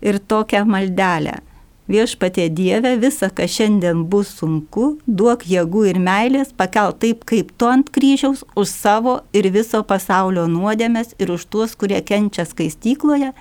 ir 0.02 0.18
tokią 0.18 0.66
maldelę. 0.66 1.38
Viešpatie 1.92 2.48
Dieve, 2.56 2.94
visa, 2.96 3.28
kas 3.36 3.52
šiandien 3.52 4.06
bus 4.08 4.30
sunku, 4.38 4.94
duok 5.12 5.42
jėgų 5.44 5.82
ir 5.90 5.98
meilės, 6.00 6.54
pakel 6.56 6.94
taip, 6.96 7.26
kaip 7.28 7.50
tu 7.60 7.68
ant 7.68 7.90
kryžiaus, 7.92 8.46
už 8.56 8.72
savo 8.72 9.18
ir 9.36 9.50
viso 9.52 9.82
pasaulio 9.84 10.46
nuodėmės 10.48 11.18
ir 11.20 11.34
už 11.36 11.50
tuos, 11.52 11.76
kurie 11.76 12.00
kenčia 12.00 12.46
skaistykloje, 12.48 13.34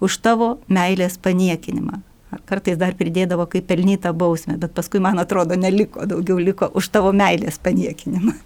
už 0.00 0.18
tavo 0.24 0.54
meilės 0.72 1.20
paniekinimą. 1.20 2.00
Kartais 2.48 2.80
dar 2.80 2.96
pridėdavo 2.96 3.44
kaip 3.52 3.68
pelnytą 3.68 4.14
bausmę, 4.16 4.56
bet 4.56 4.72
paskui, 4.72 5.04
man 5.04 5.20
atrodo, 5.20 5.60
neliko, 5.60 6.08
daugiau 6.08 6.40
liko 6.40 6.72
už 6.80 6.88
tavo 6.94 7.12
meilės 7.12 7.60
paniekinimą. 7.60 8.38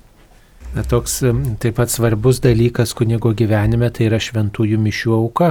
Na, 0.72 0.80
toks 0.88 1.18
taip 1.60 1.74
pat 1.76 1.90
svarbus 1.92 2.38
dalykas 2.40 2.94
kunigo 2.96 3.34
gyvenime 3.36 3.90
tai 3.92 4.06
yra 4.06 4.16
šventųjų 4.16 4.78
mišių 4.80 5.10
auka. 5.18 5.48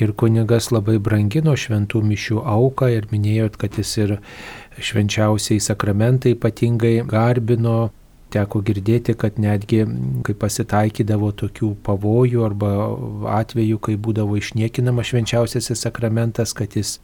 Ir 0.00 0.14
kunigas 0.16 0.70
labai 0.72 0.96
brangino 0.96 1.52
šventų 1.52 2.00
mišių 2.00 2.40
auką 2.40 2.88
ir 2.94 3.04
minėjot, 3.10 3.58
kad 3.60 3.76
jis 3.76 3.92
ir 4.00 4.14
švenčiausiai 4.80 5.60
sakramentai 5.60 6.32
ypatingai 6.38 7.02
garbino. 7.04 7.90
Teko 8.32 8.58
girdėti, 8.66 9.14
kad 9.14 9.36
netgi, 9.38 9.84
kai 10.26 10.34
pasitaikydavo 10.34 11.28
tokių 11.44 11.68
pavojų 11.86 12.42
arba 12.48 12.70
atvejų, 13.36 13.78
kai 13.78 13.94
būdavo 14.02 14.40
išniekinama 14.40 15.04
švenčiausiasis 15.06 15.84
sakramentas, 15.86 16.56
kad 16.56 16.74
jis 16.74 16.96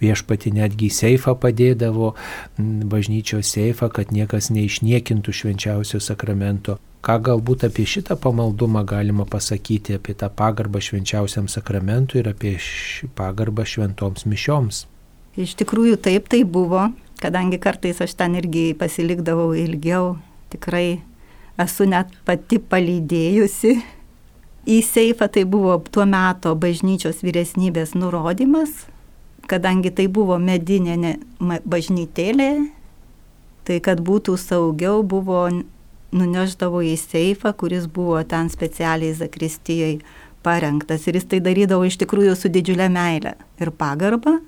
viešpati 0.00 0.52
netgi 0.56 0.88
į 0.88 0.94
seifą 0.96 1.34
padėdavo, 1.40 2.14
bažnyčios 2.58 3.52
seifą, 3.54 3.90
kad 3.92 4.14
niekas 4.14 4.50
neišniekintų 4.54 5.34
švenčiausio 5.40 6.00
sakramento. 6.02 6.78
Ką 7.00 7.16
galbūt 7.24 7.64
apie 7.64 7.86
šitą 7.88 8.18
pamaldumą 8.20 8.82
galima 8.84 9.24
pasakyti, 9.24 9.96
apie 9.96 10.12
tą 10.20 10.28
pagarbą 10.36 10.82
švenčiausiam 10.84 11.46
sakramentui 11.48 12.20
ir 12.20 12.28
apie 12.34 12.58
pagarbą 13.16 13.64
šventoms 13.64 14.26
mišioms? 14.28 14.82
Iš 15.40 15.54
tikrųjų 15.62 15.96
taip 16.04 16.28
tai 16.28 16.42
buvo, 16.44 16.90
kadangi 17.22 17.60
kartais 17.62 18.02
aš 18.04 18.18
ten 18.18 18.36
irgi 18.36 18.74
pasilikdavau 18.76 19.54
ilgiau, 19.56 20.18
tikrai 20.52 21.00
esu 21.60 21.88
net 21.88 22.12
pati 22.28 22.60
palydėjusi. 22.60 23.78
Į 24.68 24.82
seifą 24.84 25.30
tai 25.32 25.46
buvo 25.48 25.78
tuo 25.88 26.04
metu 26.04 26.52
bažnyčios 26.52 27.22
vyresnybės 27.24 27.94
nurodymas, 27.96 28.89
kadangi 29.50 29.90
tai 29.90 30.06
buvo 30.06 30.38
medinė 30.38 31.16
bažnytėlė, 31.40 32.50
tai 33.66 33.78
kad 33.84 34.00
būtų 34.06 34.36
saugiau 34.40 35.02
buvo 35.06 35.48
nuneždavo 36.14 36.82
į 36.86 36.96
seifą, 36.98 37.52
kuris 37.54 37.86
buvo 37.86 38.22
ten 38.26 38.50
specialiai 38.50 39.14
Zakristijai 39.14 40.00
parengtas. 40.42 41.06
Ir 41.06 41.18
jis 41.18 41.28
tai 41.30 41.40
darydavo 41.44 41.86
iš 41.86 42.00
tikrųjų 42.00 42.34
su 42.38 42.50
didžiulė 42.52 42.88
meile 42.92 43.36
ir 43.60 43.70
pagarba. 43.70 44.38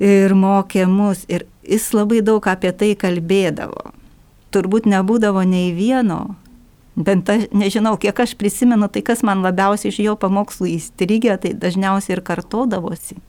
Ir 0.00 0.34
mokė 0.34 0.86
mus. 0.88 1.26
Ir 1.28 1.46
jis 1.66 1.90
labai 1.94 2.22
daug 2.24 2.46
apie 2.48 2.72
tai 2.72 2.94
kalbėdavo. 2.98 3.92
Turbūt 4.50 4.88
nebūdavo 4.90 5.44
nei 5.46 5.70
vieno. 5.76 6.36
Bent 7.00 7.28
aš 7.30 7.46
nežinau, 7.54 7.94
kiek 8.00 8.18
aš 8.18 8.34
prisimenu, 8.36 8.88
tai 8.90 9.04
kas 9.06 9.22
man 9.24 9.44
labiausiai 9.44 9.92
iš 9.92 10.00
jo 10.02 10.16
pamokslų 10.20 10.72
įstrigė, 10.74 11.36
tai 11.40 11.52
dažniausiai 11.56 12.16
ir 12.16 12.22
kartodavosi, 12.26 13.20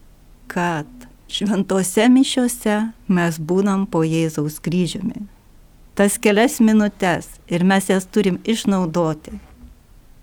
kad 0.51 0.88
šventose 1.31 2.10
mišiuose 2.12 2.81
mes 3.08 3.38
būnam 3.39 3.88
po 3.88 4.03
Jėzaus 4.03 4.60
kryžiumi 4.63 5.29
tas 6.01 6.17
kelias 6.17 6.60
minutės 6.63 7.27
ir 7.51 7.65
mes 7.67 7.89
jas 7.91 8.08
turim 8.10 8.39
išnaudoti. 8.50 9.36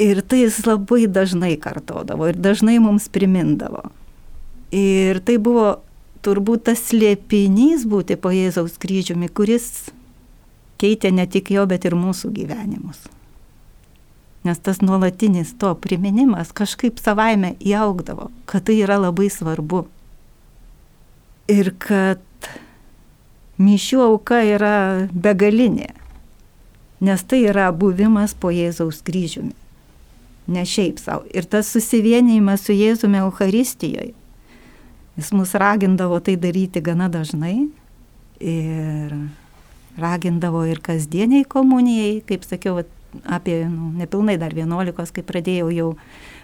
Ir 0.03 0.23
tai 0.23 0.45
jis 0.45 0.63
labai 0.67 1.09
dažnai 1.11 1.57
kartodavo 1.59 2.29
ir 2.31 2.39
dažnai 2.39 2.79
mums 2.83 3.09
primindavo. 3.15 3.85
Ir 4.75 5.21
tai 5.27 5.37
buvo 5.43 5.81
turbūt 6.23 6.69
tas 6.71 6.83
slėpinys 6.89 7.85
būti 7.89 8.17
po 8.19 8.31
Jėzaus 8.35 8.79
kryžiumi, 8.83 9.31
kuris 9.31 9.91
keitė 10.83 11.11
ne 11.15 11.27
tik 11.27 11.51
jo, 11.55 11.67
bet 11.67 11.87
ir 11.87 11.99
mūsų 11.99 12.31
gyvenimus. 12.37 13.07
Nes 14.47 14.59
tas 14.63 14.79
nuolatinis 14.83 15.51
to 15.59 15.75
priminimas 15.83 16.55
kažkaip 16.55 16.99
savaime 17.03 17.57
įaugdavo, 17.59 18.31
kad 18.47 18.67
tai 18.67 18.79
yra 18.85 19.01
labai 19.03 19.27
svarbu. 19.35 19.85
Ir 21.49 21.73
kad 21.81 22.21
mišių 23.59 24.03
auka 24.05 24.43
yra 24.47 25.09
begalinė, 25.13 25.91
nes 27.01 27.25
tai 27.25 27.45
yra 27.49 27.71
buvimas 27.73 28.35
po 28.39 28.53
Jėzaus 28.55 29.01
kryžiumi. 29.07 29.55
Ne 30.49 30.65
šiaip 30.65 31.01
savo. 31.03 31.27
Ir 31.35 31.45
tas 31.45 31.69
susivienijimas 31.75 32.65
su 32.65 32.73
Jėzumi 32.73 33.21
Euharistijoje, 33.21 34.15
jis 35.19 35.33
mus 35.37 35.53
ragindavo 35.59 36.21
tai 36.25 36.39
daryti 36.41 36.81
gana 36.85 37.11
dažnai 37.13 37.67
ir 38.41 39.17
ragindavo 39.99 40.63
ir 40.65 40.81
kasdieniai 40.81 41.45
komunijai, 41.45 42.23
kaip 42.27 42.47
sakiau, 42.47 42.85
apie 43.27 43.65
nu, 43.67 43.91
nepilnai 43.99 44.39
dar 44.41 44.55
11, 44.55 45.13
kai 45.13 45.25
pradėjau 45.27 45.71
jau 45.75 45.89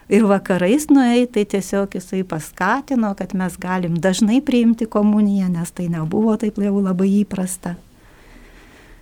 ir 0.09 0.27
vakarais 0.29 0.89
nueiti, 0.91 1.33
tai 1.33 1.45
tiesiog 1.45 1.97
jisai 1.97 2.23
paskatino, 2.29 3.15
kad 3.19 3.35
mes 3.35 3.57
galim 3.61 3.97
dažnai 3.97 4.41
priimti 4.45 4.87
komuniją, 4.87 5.49
nes 5.53 5.73
tai 5.73 5.89
nebuvo 5.93 6.37
taip 6.41 6.61
jau 6.61 6.81
labai 6.81 7.11
įprasta. 7.23 7.75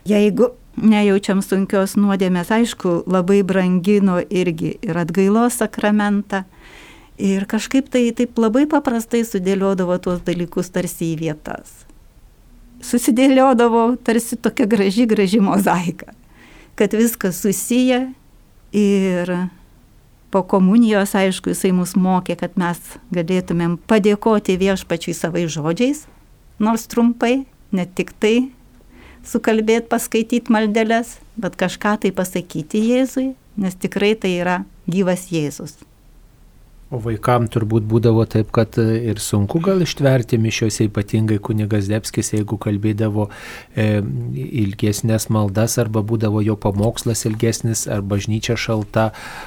Jeigu 0.09 0.51
nejaučiam 0.77 1.43
sunkios 1.45 1.97
nuodėmės, 2.01 2.51
aišku, 2.55 3.03
labai 3.11 3.43
brangino 3.47 4.19
irgi 4.23 4.77
ir 4.83 4.99
atgailos 4.99 5.61
sakramentą. 5.61 6.45
Ir 7.23 7.45
kažkaip 7.47 7.91
tai 7.93 8.09
taip 8.17 8.39
labai 8.41 8.65
paprastai 8.67 9.23
sudėliodavo 9.27 9.99
tuos 10.03 10.23
dalykus 10.25 10.73
tarsi 10.73 11.13
į 11.13 11.19
vietas. 11.21 11.85
Susidėliodavo 12.83 13.93
tarsi 14.03 14.39
tokia 14.41 14.67
graži, 14.67 15.05
graži 15.07 15.39
mozaika, 15.45 16.17
kad 16.75 16.97
viskas 16.97 17.39
susiję 17.45 18.09
ir 18.75 19.35
po 20.33 20.43
komunijos, 20.49 21.13
aišku, 21.19 21.53
jisai 21.53 21.75
mus 21.77 21.93
mokė, 21.99 22.39
kad 22.41 22.57
mes 22.61 22.81
galėtumėm 23.13 23.77
padėkoti 23.91 24.57
viešpačiui 24.61 25.15
savai 25.17 25.45
žodžiais, 25.53 26.07
nors 26.63 26.89
trumpai, 26.89 27.45
ne 27.77 27.87
tik 27.87 28.15
tai 28.17 28.49
sukalbėti, 29.29 29.91
paskaityti 29.93 30.53
maldelės, 30.53 31.19
bet 31.37 31.61
kažką 31.61 31.99
tai 32.03 32.17
pasakyti 32.17 32.81
Jėzui, 32.89 33.33
nes 33.61 33.77
tikrai 33.77 34.15
tai 34.17 34.35
yra 34.41 34.63
gyvas 34.89 35.29
Jėzus. 35.33 35.77
O 36.93 36.99
vaikam 37.01 37.47
turbūt 37.49 37.87
būdavo 37.89 38.27
taip, 38.29 38.51
kad 38.53 38.77
e, 38.77 38.85
ir 39.09 39.21
sunku 39.23 39.63
gal 39.65 39.81
ištverti 39.81 40.37
mišiuose, 40.37 40.91
ypatingai 40.91 41.39
kunigas 41.41 41.87
Debskis, 41.89 42.35
jeigu 42.35 42.59
kalbėdavo 42.61 43.31
e, 43.73 43.87
ilgesnės 44.61 45.31
maldas, 45.33 45.79
arba 45.81 46.03
būdavo 46.05 46.43
jo 46.45 46.59
pamokslas 46.61 47.25
ilgesnis, 47.31 47.87
ar 47.89 48.05
bažnyčia 48.05 48.59
šalta, 48.61 49.07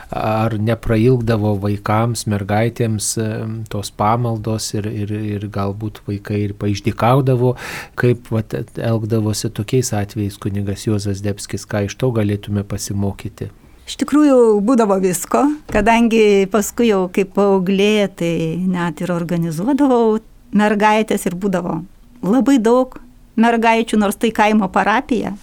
ar 0.09 0.55
neprailgdavo 0.57 1.51
vaikams, 1.67 2.25
mergaitėms 2.33 3.11
e, 3.21 3.27
tos 3.69 3.93
pamaldos 3.93 4.71
ir, 4.79 4.89
ir, 4.89 5.13
ir 5.35 5.45
galbūt 5.45 6.01
vaikai 6.09 6.39
ir 6.47 6.55
paaišdikaudavo, 6.57 7.53
kaip 8.01 8.31
vat, 8.33 8.57
elgdavosi 8.73 9.53
tokiais 9.53 9.93
atvejais 9.93 10.41
kunigas 10.41 10.87
Juozas 10.89 11.21
Debskis, 11.21 11.69
ką 11.69 11.85
iš 11.85 11.99
to 12.01 12.09
galėtume 12.17 12.65
pasimokyti. 12.65 13.51
Iš 13.85 13.99
tikrųjų 14.01 14.37
būdavo 14.65 14.95
visko, 14.97 15.43
kadangi 15.69 16.47
paskui 16.49 16.87
jau 16.89 17.03
kaip 17.13 17.35
paauglė, 17.35 18.07
tai 18.17 18.57
net 18.57 19.03
ir 19.05 19.11
organizuodavau 19.13 20.17
mergaitės 20.57 21.27
ir 21.29 21.35
būdavo 21.37 21.83
labai 22.25 22.57
daug 22.57 22.97
mergaičių, 23.37 23.99
nors 24.01 24.17
tai 24.17 24.31
kaimo 24.33 24.71
parapija, 24.73 25.35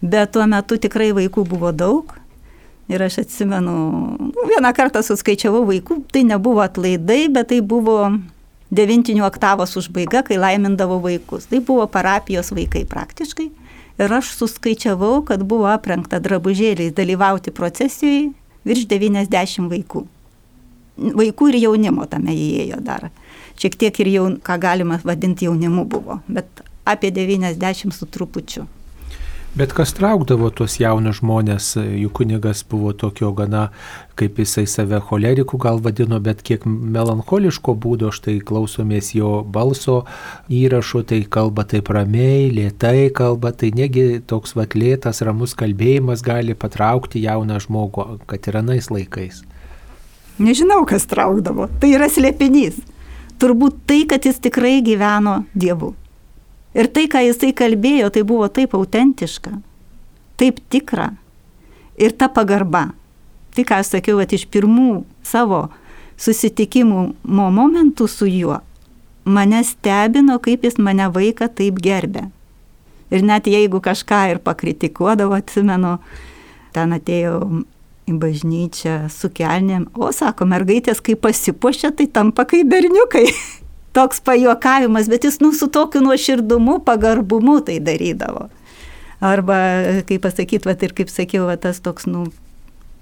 bet 0.00 0.32
tuo 0.32 0.46
metu 0.48 0.78
tikrai 0.80 1.10
vaikų 1.12 1.44
buvo 1.50 1.74
daug. 1.76 2.16
Ir 2.88 3.04
aš 3.04 3.18
atsimenu, 3.26 3.76
nu, 4.16 4.48
vieną 4.48 4.72
kartą 4.72 5.02
suskaičiavau 5.04 5.66
vaikų, 5.68 5.98
tai 6.08 6.22
nebuvo 6.24 6.62
atlaidai, 6.64 7.26
bet 7.28 7.50
tai 7.50 7.58
buvo 7.60 7.98
devintinių 8.72 9.26
oktavos 9.28 9.76
užbaiga, 9.76 10.22
kai 10.24 10.40
laimindavo 10.40 10.96
vaikus. 11.04 11.50
Tai 11.52 11.60
buvo 11.60 11.84
parapijos 11.92 12.48
vaikai 12.56 12.86
praktiškai 12.88 13.50
ir 13.98 14.12
aš 14.12 14.30
suskaičiavau, 14.38 15.22
kad 15.26 15.42
buvo 15.42 15.68
aprengta 15.70 16.20
drabužėliais 16.22 16.94
dalyvauti 16.96 17.54
procesijoje 17.54 18.30
virš 18.68 18.86
90 18.90 19.68
vaikų. 19.72 20.04
Vaikų 21.18 21.50
ir 21.52 21.60
jaunimo 21.62 22.06
tame 22.10 22.34
įėjo 22.34 22.80
dar. 22.82 23.10
Šiek 23.58 23.76
tiek 23.78 24.00
ir 24.02 24.10
jaun, 24.12 24.38
ką 24.42 24.58
galima 24.62 24.98
vadinti 25.04 25.46
jaunimu 25.46 25.84
buvo, 25.86 26.20
bet 26.28 26.62
apie 26.86 27.10
90 27.14 27.94
su 27.94 28.06
trupučiu. 28.06 28.66
Bet 29.56 29.72
kas 29.72 29.94
traukdavo 29.96 30.50
tuos 30.52 30.74
jaunus 30.76 31.18
žmonės, 31.22 31.70
jų 31.80 32.10
kunigas 32.14 32.60
buvo 32.68 32.92
tokio 32.92 33.30
gana, 33.34 33.70
kaip 34.20 34.36
jisai 34.38 34.66
save 34.68 35.00
cholerikų 35.08 35.58
gal 35.62 35.80
vadino, 35.82 36.18
bet 36.20 36.44
kiek 36.46 36.66
melancholiško 36.68 37.72
būdo, 37.80 38.12
štai 38.14 38.36
klausomės 38.44 39.14
jo 39.16 39.40
balso 39.42 40.02
įrašo, 40.52 41.02
tai 41.08 41.22
kalba 41.24 41.64
taip 41.64 41.88
ramiai, 41.96 42.50
lietai 42.52 43.08
kalba, 43.08 43.54
tai 43.56 43.72
negi 43.74 44.20
toks 44.20 44.52
vat 44.58 44.76
lėtas, 44.76 45.24
ramus 45.24 45.56
kalbėjimas 45.58 46.22
gali 46.26 46.54
patraukti 46.54 47.24
jauną 47.24 47.58
žmogų, 47.64 48.20
kad 48.28 48.50
ir 48.52 48.60
anais 48.60 48.92
laikais. 48.92 49.42
Nežinau, 50.38 50.84
kas 50.86 51.08
traukdavo. 51.10 51.66
Tai 51.80 51.90
yra 51.96 52.06
slėpinys. 52.12 52.76
Turbūt 53.42 53.80
tai, 53.90 54.04
kad 54.10 54.28
jis 54.28 54.38
tikrai 54.44 54.78
gyveno 54.86 55.40
Dievu. 55.54 55.96
Ir 56.76 56.88
tai, 56.92 57.06
ką 57.08 57.22
jisai 57.24 57.54
kalbėjo, 57.56 58.10
tai 58.12 58.22
buvo 58.28 58.48
taip 58.52 58.74
autentiška, 58.76 59.54
taip 60.40 60.60
tikra. 60.68 61.14
Ir 61.98 62.12
ta 62.14 62.28
pagarba. 62.30 62.90
Tai, 63.56 63.64
ką 63.66 63.80
aš 63.80 63.94
sakiau, 63.96 64.20
kad 64.20 64.32
iš 64.36 64.44
pirmų 64.52 65.02
savo 65.26 65.66
susitikimų 66.20 67.04
momentų 67.24 68.06
su 68.10 68.28
juo, 68.28 68.60
mane 69.24 69.62
stebino, 69.66 70.38
kaip 70.42 70.66
jis 70.66 70.78
mane 70.82 71.08
vaiką 71.14 71.48
taip 71.58 71.80
gerbė. 71.82 72.28
Ir 73.08 73.24
net 73.24 73.48
jeigu 73.48 73.80
kažką 73.80 74.20
ir 74.34 74.40
pakritikuodavo, 74.44 75.38
atsimenu, 75.38 75.96
ten 76.76 76.92
atėjo 76.92 77.38
į 78.08 78.16
bažnyčią 78.20 78.98
su 79.12 79.30
kelnėm, 79.32 79.88
o 79.96 80.10
sako, 80.12 80.48
mergaitės, 80.48 81.00
kai 81.04 81.16
pasipuošia, 81.16 81.92
tai 81.96 82.08
tampa 82.12 82.44
kaip 82.48 82.68
berniukai. 82.68 83.26
Toks 83.96 84.20
pajuokavimas, 84.24 85.08
bet 85.10 85.24
jis 85.24 85.40
nu 85.40 85.52
su 85.56 85.68
tokiu 85.72 86.02
nuoširdumu, 86.04 86.78
pagarbumu 86.84 87.58
tai 87.64 87.78
darydavo. 87.82 88.48
Arba, 89.18 89.56
kaip 90.06 90.22
pasakyti, 90.22 90.68
va, 90.68 90.76
ir 90.78 90.94
kaip 90.94 91.10
sakiau, 91.10 91.48
va, 91.48 91.56
tas 91.58 91.80
toks, 91.82 92.06
nu, 92.06 92.28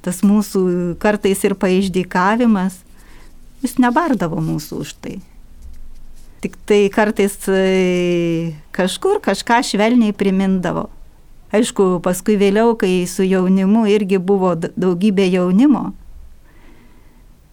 tas 0.06 0.22
mūsų 0.24 0.96
kartais 1.02 1.42
ir 1.44 1.56
paaiždykavimas, 1.60 2.78
jis 3.64 3.76
nebardavo 3.82 4.40
mūsų 4.40 4.80
už 4.84 4.94
tai. 5.02 5.18
Tik 6.44 6.56
tai 6.68 6.80
kartais 6.92 7.34
e, 7.50 8.54
kažkur 8.76 9.20
kažką 9.24 9.60
švelniai 9.66 10.14
primindavo. 10.16 10.86
Aišku, 11.54 12.00
paskui 12.04 12.36
vėliau, 12.38 12.74
kai 12.78 13.06
su 13.08 13.24
jaunimu 13.24 13.86
irgi 13.90 14.18
buvo 14.18 14.54
daugybė 14.56 15.28
jaunimo. 15.30 15.90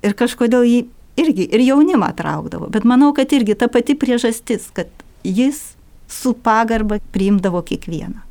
Ir 0.03 0.15
kažkodėl 0.19 0.65
jį 0.67 0.79
irgi 1.19 1.47
ir 1.51 1.63
jaunimą 1.63 2.11
traukdavo. 2.17 2.69
Bet 2.73 2.85
manau, 2.89 3.13
kad 3.13 3.31
irgi 3.33 3.55
ta 3.55 3.69
pati 3.71 3.95
priežastis, 3.99 4.69
kad 4.73 4.89
jis 5.23 5.73
su 6.07 6.33
pagarba 6.33 6.99
priimdavo 7.13 7.61
kiekvieną. 7.65 8.21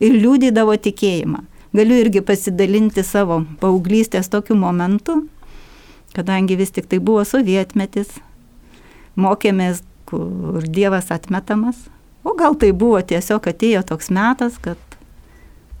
Ir 0.00 0.16
liūdydavo 0.16 0.76
tikėjimą. 0.80 1.44
Galiu 1.76 2.00
irgi 2.02 2.22
pasidalinti 2.26 3.04
savo 3.06 3.42
paauglystės 3.60 4.30
tokiu 4.32 4.56
momentu, 4.58 5.20
kadangi 6.16 6.56
vis 6.58 6.72
tik 6.74 6.88
tai 6.90 6.98
buvo 6.98 7.22
sovietmetis, 7.28 8.16
mokėmės, 9.20 9.84
kur 10.10 10.64
Dievas 10.66 11.12
atmetamas, 11.14 11.84
o 12.26 12.34
gal 12.34 12.56
tai 12.58 12.72
buvo 12.74 12.98
tiesiog 12.98 13.46
atėjo 13.52 13.84
toks 13.86 14.10
metas, 14.10 14.58
kad 14.58 14.80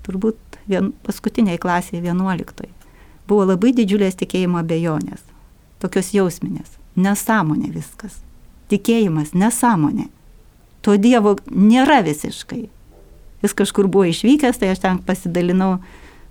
turbūt 0.06 0.60
vien, 0.70 0.92
paskutiniai 1.06 1.58
klasėje 1.58 2.04
11. 2.04 2.68
Buvo 3.26 3.48
labai 3.50 3.72
didžiulės 3.74 4.18
tikėjimo 4.20 4.60
abejonės, 4.62 5.24
tokios 5.80 6.12
jausminės. 6.14 6.76
Nesąmonė 7.00 7.72
viskas. 7.74 8.20
Tikėjimas 8.70 9.32
nesąmonė. 9.34 10.08
To 10.84 10.96
Dievo 10.96 11.36
nėra 11.50 12.00
visiškai. 12.06 12.68
Jis 13.40 13.56
kažkur 13.56 13.88
buvo 13.88 14.06
išvykęs, 14.08 14.60
tai 14.60 14.72
aš 14.74 14.82
ten 14.84 15.00
pasidalinau 15.04 15.78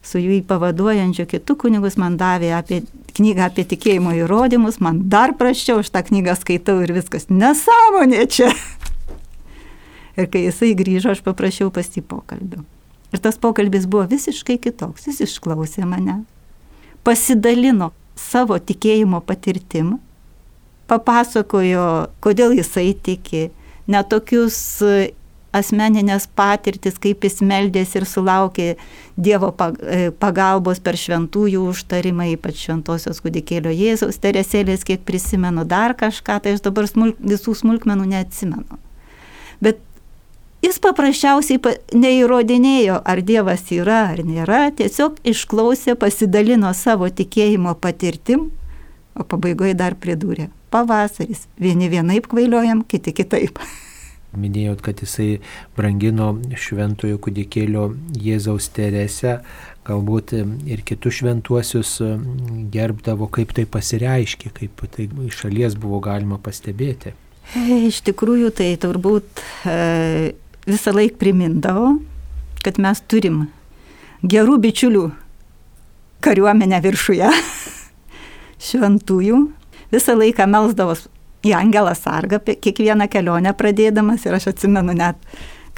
su 0.06 0.22
jų 0.22 0.40
pavaduojančiu 0.48 1.26
kitų 1.30 1.56
kunigus, 1.66 1.98
man 2.00 2.18
davė 2.18 2.54
apie 2.56 2.84
knygą 3.18 3.50
apie 3.50 3.66
tikėjimo 3.68 4.14
įrodymus, 4.22 4.80
man 4.84 5.04
dar 5.12 5.34
praščiau, 5.38 5.82
aš 5.84 5.92
tą 5.92 6.04
knygą 6.08 6.38
skaitau 6.40 6.80
ir 6.86 6.94
viskas 6.96 7.28
nesąmonė 7.34 8.26
čia. 8.32 8.52
Ir 10.20 10.28
kai 10.32 10.46
jisai 10.46 10.74
grįžo, 10.76 11.14
aš 11.14 11.24
paprašiau 11.26 11.72
pas 11.74 11.88
jį 11.88 12.04
pokalbio. 12.08 12.64
Ir 13.16 13.22
tas 13.24 13.40
pokalbis 13.42 13.88
buvo 13.90 14.06
visiškai 14.10 14.60
kitoks. 14.62 15.08
Jis 15.08 15.24
išklausė 15.26 15.86
mane, 15.88 16.22
pasidalino 17.08 17.92
savo 18.20 18.60
tikėjimo 18.60 19.22
patirtim, 19.26 19.98
papasakojo, 20.90 22.10
kodėl 22.24 22.58
jisai 22.58 22.92
tiki, 22.94 23.50
netokius 23.90 24.58
e, 24.86 25.12
asmeninės 25.56 26.28
patirtis, 26.38 27.00
kaip 27.02 27.26
jis 27.26 27.40
meldėsi 27.46 28.00
ir 28.02 28.08
sulaukė 28.10 28.68
Dievo 29.20 29.50
e, 29.52 30.10
pagalbos 30.16 30.82
per 30.84 30.98
šventųjų 31.00 31.66
užtarimą, 31.72 32.30
ypač 32.36 32.66
šventosios 32.68 33.22
kūdikėlio 33.26 33.74
Jėzaus 33.74 34.22
teresėlės, 34.22 34.86
kiek 34.88 35.04
prisimenu 35.08 35.66
dar 35.68 35.98
kažką, 35.98 36.40
tai 36.44 36.56
aš 36.56 36.64
dabar 36.68 36.88
smulk, 36.90 37.20
visų 37.20 37.58
smulkmenų 37.64 38.08
neatsimenu. 38.14 38.80
Jis 40.60 40.76
paprasčiausiai 40.84 41.76
neįrodinėjo, 41.96 42.98
ar 43.08 43.22
Dievas 43.24 43.70
yra 43.72 44.02
ar 44.12 44.24
nėra, 44.28 44.66
tiesiog 44.76 45.22
išklausė, 45.32 45.96
pasidalino 45.96 46.74
savo 46.76 47.08
tikėjimo 47.08 47.78
patirtim, 47.80 48.50
o 49.16 49.24
pabaigoje 49.24 49.78
dar 49.80 49.96
pridūrė- 49.96 50.50
pavasaris. 50.74 51.48
Vieni 51.58 51.88
vienaip 51.88 52.28
kvailiojam, 52.28 52.84
kiti 52.84 53.14
kitaip. 53.16 53.60
Minėjot, 54.44 54.82
kad 54.84 55.00
jisai 55.00 55.40
brangino 55.78 56.36
šventojo 56.54 57.18
kudikėlio 57.18 57.96
Jėzaus 58.14 58.68
teresę, 58.76 59.40
galbūt 59.88 60.36
ir 60.68 60.84
kitus 60.86 61.22
šventuosius 61.22 61.96
gerbdavo, 62.70 63.32
kaip 63.32 63.56
tai 63.56 63.66
pasireiškia, 63.66 64.52
kaip 64.54 64.86
tai 64.92 65.08
iš 65.26 65.40
šalies 65.46 65.80
buvo 65.80 66.04
galima 66.04 66.38
pastebėti. 66.38 67.16
Iš 67.56 68.04
tikrųjų, 68.06 68.52
tai 68.54 68.76
turbūt 68.78 69.42
e, 69.66 70.36
visą 70.72 70.94
laiką 70.96 71.20
primindavo, 71.22 71.98
kad 72.64 72.80
mes 72.82 73.02
turim 73.08 73.46
gerų 74.24 74.58
bičiulių 74.64 75.06
kariuomenę 76.24 76.82
viršuje, 76.84 77.30
šventųjų, 78.70 79.46
visą 79.94 80.18
laiką 80.20 80.48
melsdavo 80.50 80.98
į 81.48 81.54
Angelą 81.56 81.94
Sargą 81.96 82.42
kiekvieną 82.44 83.08
kelionę 83.12 83.54
pradėdamas 83.56 84.26
ir 84.28 84.36
aš 84.36 84.52
atsimenu 84.54 84.96
net 84.98 85.20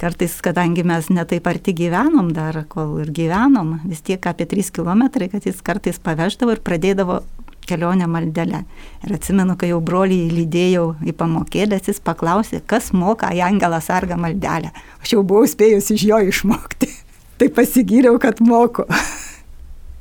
kartais, 0.02 0.34
kadangi 0.42 0.82
mes 0.86 1.06
netaip 1.14 1.46
arti 1.46 1.74
gyvenom 1.78 2.32
dar, 2.34 2.64
kol 2.68 2.96
ir 3.04 3.12
gyvenom, 3.14 3.76
vis 3.86 4.02
tiek 4.02 4.24
apie 4.26 4.48
3 4.50 4.72
km, 4.74 5.04
kad 5.30 5.46
jis 5.46 5.62
kartais 5.62 6.00
paveždavo 6.02 6.56
ir 6.56 6.62
pradėdavo 6.66 7.20
kelionę 7.66 8.06
maldelę. 8.06 8.62
Ir 9.06 9.14
atsimenu, 9.16 9.56
kai 9.58 9.72
jau 9.72 9.80
brolį 9.84 10.20
lydėjau 10.32 10.86
į 11.06 11.14
pamokėlės, 11.18 11.88
jis 11.90 12.02
paklausė, 12.04 12.62
kas 12.66 12.92
moka 12.96 13.32
į 13.34 13.42
Angelą 13.46 13.80
sargą 13.82 14.18
maldelę. 14.20 14.72
Aš 15.02 15.16
jau 15.16 15.24
buvau 15.26 15.48
spėjus 15.50 15.92
iš 15.94 16.06
jo 16.10 16.20
išmokti. 16.30 16.90
tai 17.38 17.50
pasigyriau, 17.52 18.18
kad 18.22 18.42
moku. 18.44 18.86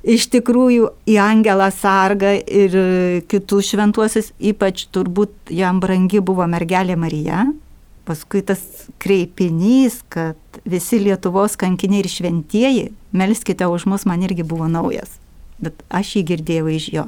Iš 0.02 0.32
tikrųjų, 0.34 0.88
į 1.06 1.17
Angelą 1.21 1.67
sargą 1.69 2.32
ir 2.41 2.74
kitus 3.30 3.67
šventuosius, 3.69 4.32
ypač 4.41 4.88
turbūt 4.89 5.54
jam 5.54 5.78
brangi 5.84 6.24
buvo 6.26 6.47
mergelė 6.50 6.95
Marija. 6.97 7.43
Paskui 8.10 8.41
tas 8.41 8.63
kreipinys, 8.97 10.00
kad 10.10 10.62
visi 10.65 10.97
Lietuvos 11.04 11.54
kankiniai 11.54 12.02
ir 12.02 12.10
šventieji, 12.10 12.89
melskite 13.13 13.69
už 13.69 13.86
mus, 13.93 14.08
man 14.10 14.26
irgi 14.26 14.41
buvo 14.41 14.65
naujas. 14.65 15.19
Bet 15.62 15.86
aš 15.93 16.15
jį 16.17 16.30
girdėjau 16.34 16.74
iš 16.74 16.93
jo 16.97 17.06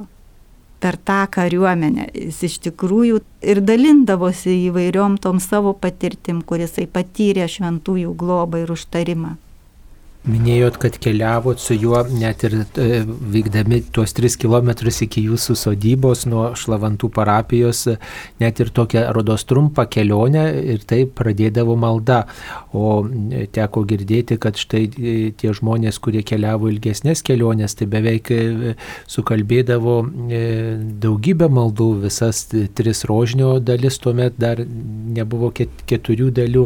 per 0.84 0.98
tą 1.00 1.22
kariuomenę. 1.32 2.10
Jis 2.26 2.42
iš 2.50 2.58
tikrųjų 2.68 3.22
ir 3.54 3.62
dalindavosi 3.64 4.58
įvairiom 4.68 5.16
tom 5.24 5.40
savo 5.44 5.72
patirtim, 5.86 6.42
kurisai 6.44 6.90
patyrė 6.92 7.48
šventųjų 7.56 8.12
globą 8.20 8.66
ir 8.66 8.76
užtarimą. 8.76 9.38
Minėjot, 10.24 10.78
kad 10.80 10.96
keliavot 11.04 11.60
su 11.60 11.76
juo 11.76 12.00
net 12.08 12.46
ir 12.48 12.54
e, 12.80 13.02
vykdami 13.04 13.82
tuos 13.92 14.14
3 14.16 14.38
km 14.40 14.70
iki 15.04 15.26
jūsų 15.26 15.56
sodybos 15.60 16.22
nuo 16.32 16.46
Šlavantų 16.56 17.10
parapijos, 17.12 17.82
net 18.40 18.62
ir 18.64 18.72
tokią 18.72 19.10
rodos 19.12 19.44
trumpą 19.44 19.84
kelionę 19.92 20.46
ir 20.76 20.86
taip 20.88 21.12
pradėdavo 21.20 21.76
malda. 21.76 22.22
O 22.72 23.02
e, 23.04 23.50
teko 23.52 23.84
girdėti, 23.90 24.38
kad 24.40 24.56
štai 24.56 24.86
e, 24.88 25.16
tie 25.36 25.52
žmonės, 25.52 26.00
kurie 26.00 26.24
keliavo 26.24 26.72
ilgesnės 26.72 27.20
kelionės, 27.28 27.76
tai 27.76 27.90
beveik 27.92 28.32
e, 28.32 28.78
sukalbėdavo 29.12 29.98
daugybę 31.04 31.52
maldų, 31.52 31.90
visas 32.08 32.46
tris 32.48 33.04
rožinio 33.12 33.58
dalis 33.60 34.00
tuomet 34.00 34.40
dar 34.40 34.64
nebuvo 35.16 35.52
keturių 35.54 36.30
dalių 36.40 36.64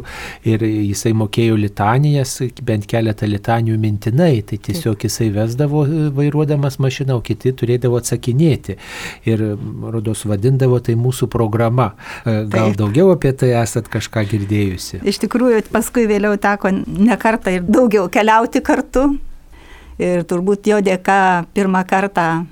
ir 0.47 0.63
jisai 0.67 1.13
mokėjo 1.17 1.57
litanijas, 1.59 2.37
bent 2.65 2.87
keletą 2.89 3.29
litanijų 3.29 3.77
mintinai, 3.81 4.41
tai 4.47 4.59
tiesiog 4.67 5.07
jisai 5.07 5.29
vesdavo 5.35 5.83
vairuodamas 6.17 6.79
mašiną, 6.83 7.19
o 7.19 7.25
kiti 7.25 7.53
turėdavo 7.57 7.99
atsakinėti. 8.01 8.77
Ir 9.29 9.43
rodos 9.93 10.25
vadindavo 10.27 10.79
tai 10.83 10.97
mūsų 10.99 11.29
programa. 11.31 11.91
Gal 12.25 12.71
Taip. 12.71 12.79
daugiau 12.81 13.13
apie 13.13 13.33
tai 13.37 13.53
esat 13.61 13.89
kažką 13.91 14.25
girdėjusi? 14.33 15.01
Iš 15.07 15.21
tikrųjų, 15.25 15.63
paskui 15.73 16.07
vėliau 16.09 16.37
teko 16.41 16.73
ne 16.73 17.17
kartą 17.19 17.57
ir 17.57 17.65
daugiau 17.67 18.07
keliauti 18.11 18.63
kartu. 18.65 19.09
Ir 19.97 20.21
turbūt 20.29 20.67
jo 20.69 20.77
dėka 20.85 21.47
pirmą 21.57 21.81
kartą 21.89 22.45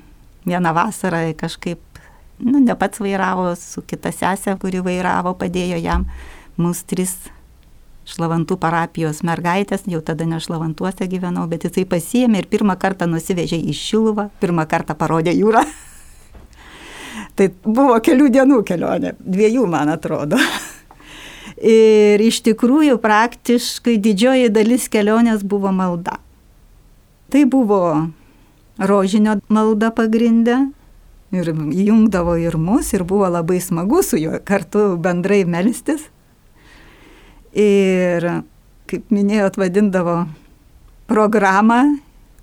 vieną 0.49 0.71
vasarą 0.73 1.27
kažkaip 1.37 1.81
nu, 2.39 2.59
ne 2.59 2.75
pats 2.75 2.99
vairavo, 3.03 3.53
su 3.59 3.83
kita 3.85 4.11
sesė, 4.15 4.57
kuri 4.61 4.83
vairavo, 4.85 5.35
padėjo 5.39 5.79
jam, 5.81 6.05
mūsų 6.59 6.87
tris 6.91 7.15
šlavantų 8.05 8.57
parapijos 8.61 9.23
mergaitės, 9.25 9.87
jau 9.89 10.01
tada 10.05 10.27
ne 10.29 10.39
šlavantuose 10.41 11.07
gyvenau, 11.09 11.47
bet 11.49 11.65
jisai 11.65 11.87
pasiėmė 11.89 12.43
ir 12.43 12.49
pirmą 12.51 12.77
kartą 12.81 13.07
nusivežė 13.09 13.57
į 13.57 13.73
Šiluvą, 13.75 14.29
pirmą 14.41 14.67
kartą 14.69 14.93
parodė 14.97 15.33
jūrą. 15.33 15.65
tai 17.37 17.49
buvo 17.65 17.97
kelių 18.05 18.29
dienų 18.37 18.61
kelionė, 18.67 19.15
dviejų 19.19 19.65
man 19.71 19.95
atrodo. 19.95 20.39
ir 21.57 22.21
iš 22.21 22.41
tikrųjų 22.45 22.99
praktiškai 23.01 23.97
didžioji 24.01 24.51
dalis 24.53 24.89
kelionės 24.91 25.43
buvo 25.43 25.71
malda. 25.73 26.19
Tai 27.33 27.43
buvo 27.49 27.81
rožinio 28.77 29.39
malda 29.49 29.89
pagrindę, 29.95 30.67
ir 31.33 31.49
jungdavo 31.53 32.35
ir 32.37 32.57
mus, 32.57 32.91
ir 32.93 33.03
buvo 33.03 33.29
labai 33.29 33.59
smagu 33.61 34.03
su 34.03 34.19
juo 34.21 34.39
kartu 34.45 34.95
bendrai 35.01 35.43
melstis. 35.45 36.09
Ir, 37.55 38.25
kaip 38.89 39.11
minėjot, 39.15 39.57
vadindavo 39.57 40.25
programą 41.07 41.79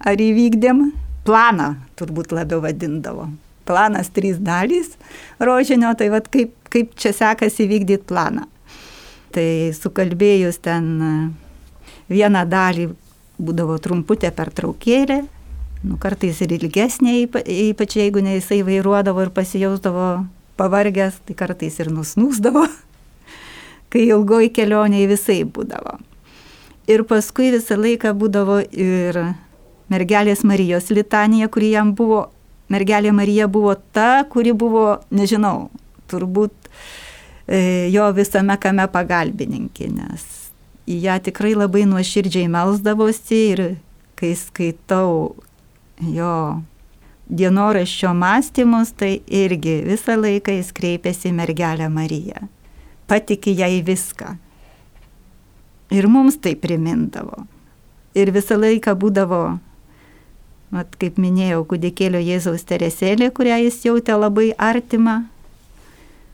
ar 0.01 0.23
įvykdėm, 0.23 0.87
planą 1.27 1.75
turbūt 1.99 2.33
labiau 2.35 2.63
vadindavo. 2.65 3.29
Planas 3.69 4.09
trys 4.11 4.41
dalys 4.43 4.97
rožinio, 5.39 5.93
tai 5.95 6.09
vad 6.11 6.27
kaip, 6.33 6.57
kaip 6.73 6.97
čia 6.99 7.13
sekasi 7.15 7.69
įvykdyti 7.69 8.09
planą. 8.09 8.49
Tai 9.33 9.47
sukalbėjus 9.77 10.59
ten 10.65 10.89
vieną 12.11 12.43
dalį 12.49 12.91
būdavo 13.43 13.79
trumputė 13.83 14.33
pertraukėlė, 14.35 15.23
nu, 15.83 15.99
kartais 16.03 16.41
ir 16.45 16.55
ilgesnė, 16.59 17.17
ypač 17.27 17.97
jeigu 17.99 18.23
ne 18.25 18.37
jisai 18.39 18.63
vairuodavo 18.67 19.25
ir 19.25 19.33
pasijausdavo 19.35 20.09
pavargęs, 20.61 21.21
tai 21.27 21.37
kartais 21.39 21.79
ir 21.83 21.91
nusnūsdavo, 21.95 22.67
kai 23.93 24.07
ilgoji 24.09 24.53
kelionė 24.55 25.07
visai 25.11 25.43
būdavo. 25.45 25.99
Ir 26.91 27.05
paskui 27.07 27.53
visą 27.55 27.79
laiką 27.79 28.13
būdavo 28.19 28.59
ir 28.67 29.21
mergelės 29.93 30.43
Marijos 30.47 30.91
litanija, 30.91 31.49
kuri 31.53 31.73
jam 31.77 31.93
buvo, 31.95 32.27
mergelė 32.73 33.13
Marija 33.15 33.47
buvo 33.51 33.75
ta, 33.95 34.25
kuri 34.31 34.55
buvo, 34.57 34.97
nežinau, 35.15 35.71
turbūt 36.11 36.55
e, 37.47 37.89
jo 37.93 38.09
visame 38.17 38.57
kame 38.59 38.89
pagalbininkė, 38.91 39.91
nes 39.95 40.27
į 40.91 40.99
ją 41.07 41.17
tikrai 41.29 41.55
labai 41.55 41.85
nuoširdžiai 41.87 42.51
melsdavosi 42.51 43.41
ir 43.53 43.65
kai 44.19 44.35
skaitau 44.39 45.35
jo 46.11 46.63
dienoraščio 47.33 48.13
mąstymus, 48.15 48.93
tai 48.99 49.21
irgi 49.27 49.81
visą 49.87 50.19
laiką 50.21 50.57
jis 50.59 50.73
kreipėsi 50.77 51.31
į 51.31 51.37
mergelę 51.39 51.89
Mariją. 51.93 52.49
Patikė 53.09 53.55
jai 53.57 53.83
viską. 53.85 54.37
Ir 55.93 56.09
mums 56.09 56.39
tai 56.41 56.55
primindavo. 56.57 57.45
Ir 58.17 58.33
visą 58.33 58.59
laiką 58.61 58.95
būdavo, 58.99 59.43
mat, 60.73 60.97
kaip 61.01 61.19
minėjau, 61.21 61.63
kudikėlio 61.69 62.21
Jėzaus 62.21 62.65
teresėlė, 62.69 63.31
kurią 63.33 63.59
jis 63.67 63.81
jautė 63.87 64.17
labai 64.17 64.51
artimą, 64.57 65.23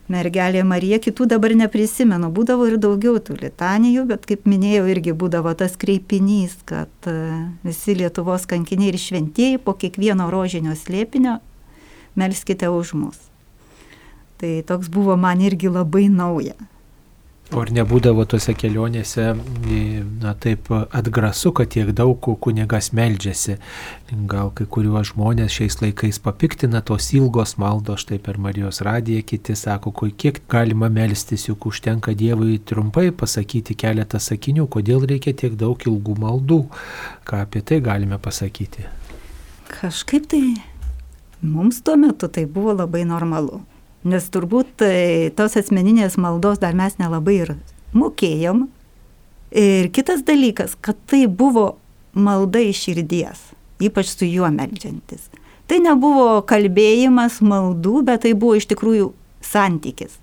mergelė 0.09 0.63
Marija, 0.67 0.99
kitų 1.01 1.27
dabar 1.29 1.53
neprisimenu, 1.57 2.31
būdavo 2.33 2.67
ir 2.69 2.77
daugiau 2.81 3.19
tų 3.23 3.37
litanijų, 3.43 4.07
bet 4.09 4.25
kaip 4.29 4.47
minėjau, 4.49 4.87
irgi 4.91 5.13
būdavo 5.13 5.53
tas 5.57 5.77
kreipinys, 5.79 6.57
kad 6.69 7.09
e, 7.09 7.15
visi 7.65 7.95
Lietuvos 7.99 8.47
kankiniai 8.49 8.93
ir 8.93 8.99
šventieji 9.01 9.61
po 9.63 9.75
kiekvieno 9.77 10.29
rožinio 10.33 10.75
slėpinio 10.77 11.37
melskite 12.19 12.69
už 12.73 12.93
mus. 12.97 13.21
Tai 14.39 14.51
toks 14.67 14.89
buvo 14.91 15.15
man 15.19 15.41
irgi 15.43 15.69
labai 15.71 16.07
nauja. 16.09 16.55
O 17.49 17.63
ar 17.63 17.71
nebūdavo 17.73 18.27
tose 18.29 18.53
kelionėse, 18.53 19.23
na 20.21 20.35
taip, 20.37 20.67
atgrasu, 20.69 21.49
kad 21.57 21.71
tiek 21.73 21.87
daug 21.97 22.27
kunigas 22.43 22.91
meldžiasi. 22.93 23.55
Gal 24.29 24.51
kai 24.53 24.67
kuriuos 24.69 25.09
žmonės 25.15 25.55
šiais 25.55 25.79
laikais 25.81 26.21
papiktina 26.21 26.83
tos 26.85 27.07
ilgos 27.17 27.55
maldos, 27.57 28.03
štai 28.03 28.19
per 28.21 28.37
Marijos 28.37 28.83
radiją 28.85 29.23
kiti 29.31 29.55
sako, 29.57 29.95
kiek 30.13 30.43
galima 30.51 30.91
melstis, 30.93 31.47
juk 31.49 31.65
užtenka 31.71 32.13
Dievui 32.13 32.59
trumpai 32.61 33.09
pasakyti 33.17 33.73
keletą 33.73 34.21
sakinių, 34.21 34.67
kodėl 34.69 35.09
reikia 35.09 35.33
tiek 35.33 35.57
daug 35.57 35.81
ilgų 35.89 36.19
maldų. 36.21 36.59
Ką 37.25 37.41
apie 37.47 37.65
tai 37.65 37.81
galime 37.81 38.21
pasakyti? 38.21 38.85
Kažkaip 39.73 40.29
tai 40.29 40.43
mums 41.41 41.81
tuo 41.81 41.97
metu 41.97 42.29
tai 42.29 42.45
buvo 42.45 42.77
labai 42.77 43.07
normalu. 43.09 43.63
Nes 44.07 44.29
turbūt 44.31 44.77
tai, 44.79 45.29
tos 45.35 45.57
asmeninės 45.59 46.15
maldos 46.21 46.61
dar 46.61 46.77
mes 46.77 46.95
nelabai 47.01 47.35
ir 47.41 47.53
mokėjom. 47.97 48.67
Ir 49.59 49.89
kitas 49.91 50.23
dalykas, 50.23 50.77
kad 50.79 50.97
tai 51.09 51.25
buvo 51.27 51.73
malda 52.13 52.61
iš 52.63 52.85
širdies, 52.85 53.41
ypač 53.81 54.13
su 54.13 54.29
juo 54.29 54.47
melžiantis. 54.53 55.27
Tai 55.69 55.81
nebuvo 55.83 56.39
kalbėjimas 56.49 57.41
maldų, 57.45 58.03
bet 58.07 58.23
tai 58.25 58.33
buvo 58.37 58.55
iš 58.57 58.69
tikrųjų 58.71 59.11
santykis. 59.45 60.15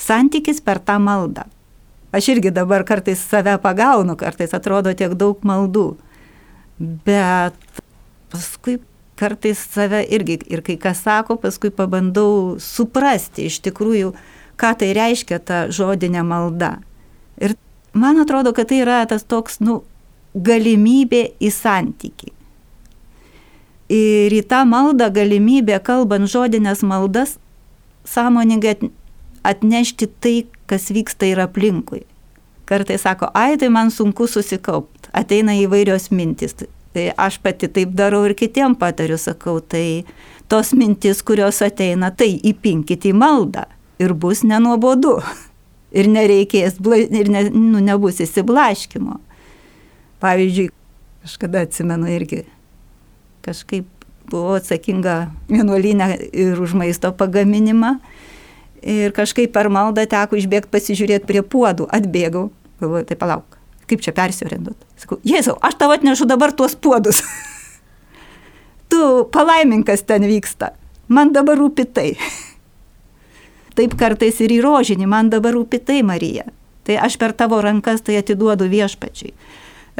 Santykis 0.00 0.62
per 0.64 0.80
tą 0.82 0.96
maldą. 1.02 1.44
Aš 2.14 2.30
irgi 2.34 2.50
dabar 2.54 2.86
kartais 2.86 3.20
save 3.22 3.56
pagaunu, 3.62 4.16
kartais 4.18 4.54
atrodo 4.54 4.94
tiek 4.94 5.14
daug 5.18 5.40
maldų. 5.46 5.92
Bet 6.78 7.58
paskui 8.32 8.80
kartais 9.18 9.60
save 9.70 10.02
irgi 10.10 10.38
ir 10.50 10.62
kai 10.66 10.76
kas 10.80 11.02
sako, 11.04 11.36
paskui 11.40 11.70
pabandau 11.74 12.56
suprasti 12.60 13.48
iš 13.50 13.60
tikrųjų, 13.64 14.12
ką 14.60 14.70
tai 14.80 14.92
reiškia 14.96 15.38
ta 15.38 15.64
žodinė 15.70 16.24
malda. 16.26 16.76
Ir 17.38 17.56
man 17.94 18.20
atrodo, 18.22 18.54
kad 18.54 18.70
tai 18.70 18.82
yra 18.82 19.02
tas 19.10 19.26
toks, 19.26 19.60
nu, 19.62 19.82
galimybė 20.34 21.28
į 21.42 21.50
santyki. 21.54 22.32
Ir 23.94 24.32
į 24.34 24.42
tą 24.48 24.64
maldą 24.66 25.10
galimybę, 25.14 25.78
kalbant 25.84 26.30
žodinės 26.30 26.82
maldas, 26.86 27.36
sąmoningai 28.08 28.78
atnešti 29.44 30.08
tai, 30.20 30.36
kas 30.66 30.88
vyksta 30.90 31.28
ir 31.28 31.42
aplinkui. 31.44 32.02
Kartai 32.64 32.96
sako, 32.98 33.28
ai, 33.36 33.58
tai 33.60 33.68
man 33.68 33.92
sunku 33.92 34.26
susikaupti, 34.26 35.10
ateina 35.12 35.52
įvairios 35.60 36.08
mintis, 36.10 36.56
Tai 36.94 37.08
aš 37.18 37.40
pati 37.42 37.66
taip 37.66 37.94
darau 37.98 38.22
ir 38.28 38.36
kitiem 38.38 38.76
patariu, 38.78 39.18
sakau, 39.18 39.58
tai 39.58 40.04
tos 40.48 40.70
mintis, 40.78 41.24
kurios 41.26 41.58
ateina, 41.66 42.12
tai 42.14 42.36
įpinkit 42.38 43.08
į 43.10 43.14
maldą 43.18 43.66
ir 43.98 44.14
bus 44.14 44.44
nenuobodu. 44.46 45.18
Ir 45.94 46.08
nereikės, 46.10 46.80
ir 47.14 47.28
ne, 47.30 47.44
nu, 47.54 47.78
nebus 47.78 48.16
įsiblaškimo. 48.18 49.20
Pavyzdžiui, 50.18 50.72
kažkada 51.22 51.60
atsimenu 51.68 52.08
irgi, 52.10 52.40
kažkaip 53.46 53.86
buvau 54.26 54.56
atsakinga 54.58 55.28
vienuolinę 55.46 56.08
ir 56.32 56.58
už 56.58 56.74
maisto 56.74 57.12
pagaminimą. 57.14 58.00
Ir 58.82 59.14
kažkaip 59.16 59.54
per 59.54 59.70
maldą 59.70 60.02
teko 60.10 60.34
išbėgti 60.40 60.72
pasižiūrėti 60.74 61.30
prie 61.30 61.44
puodų. 61.46 61.86
Atbėgau, 61.94 62.48
galvoju, 62.82 63.06
tai 63.08 63.16
palauk, 63.20 63.56
kaip 63.90 64.04
čia 64.04 64.14
persiorientuot. 64.16 64.78
Sakau, 65.00 65.18
Jėzau, 65.26 65.56
aš 65.64 65.78
tau 65.80 65.92
atnešu 65.94 66.28
dabar 66.28 66.54
tuos 66.56 66.76
puodus. 66.76 67.22
tu 68.90 69.24
palaiminkas 69.32 70.04
ten 70.06 70.26
vyksta. 70.28 70.72
Man 71.08 71.32
dabar 71.34 71.58
rūpi 71.60 71.84
tai. 71.92 72.10
Taip 73.76 73.96
kartais 73.98 74.38
ir 74.40 74.54
į 74.54 74.60
rožinį, 74.64 75.08
man 75.10 75.30
dabar 75.32 75.56
rūpi 75.56 75.80
tai, 75.82 76.00
Marija. 76.06 76.46
Tai 76.84 76.98
aš 77.06 77.16
per 77.18 77.34
tavo 77.36 77.58
rankas 77.64 78.04
tai 78.04 78.20
atiduodu 78.20 78.68
viešpačiai. 78.70 79.32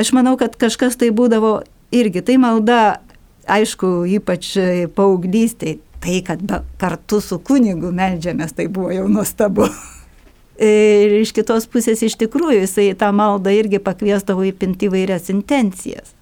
Aš 0.00 0.12
manau, 0.14 0.36
kad 0.38 0.56
kažkas 0.58 0.98
tai 1.00 1.10
būdavo 1.14 1.56
irgi, 1.94 2.22
tai 2.26 2.36
malda, 2.42 3.00
aišku, 3.50 4.04
ypač 4.18 4.52
paauglystėje, 4.96 5.80
tai, 6.04 6.20
kad 6.26 6.42
kartu 6.80 7.20
su 7.24 7.38
kunigu 7.40 7.92
melžiamės, 7.94 8.52
tai 8.56 8.68
buvo 8.68 8.92
jau 8.94 9.08
nuostabu. 9.08 9.68
Ir 10.62 11.16
iš 11.18 11.32
kitos 11.34 11.66
pusės 11.66 12.04
iš 12.06 12.14
tikrųjų 12.20 12.60
jisai 12.62 12.90
tą 12.98 13.08
maldą 13.16 13.50
irgi 13.50 13.80
pakviesdavo 13.82 14.44
įpinti 14.46 14.86
įvairias 14.86 15.32
intencijas. 15.32 16.12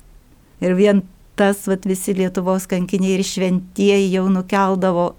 Ir 0.64 0.72
vien 0.78 1.02
tas 1.36 1.66
vat, 1.68 1.84
visi 1.88 2.14
Lietuvos 2.16 2.68
kankiniai 2.70 3.18
ir 3.18 3.26
šventieji 3.26 4.08
jau 4.14 4.28
nukeldavo, 4.32 5.12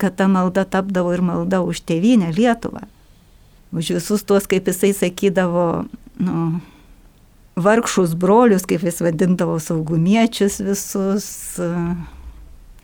kad 0.00 0.16
ta 0.16 0.28
malda 0.30 0.64
tapdavo 0.64 1.12
ir 1.12 1.24
malda 1.24 1.60
už 1.64 1.82
tėvynę 1.84 2.32
Lietuvą. 2.36 2.86
už 3.72 3.90
visus 3.98 4.22
tuos, 4.24 4.46
kaip 4.48 4.64
jisai 4.64 4.94
sakydavo, 4.96 5.84
nu, 6.16 6.60
vargšus 7.56 8.14
brolius, 8.14 8.64
kaip 8.64 8.80
jis 8.86 9.02
vadindavo 9.04 9.58
saugumiečius 9.60 10.60
visus, 10.64 11.26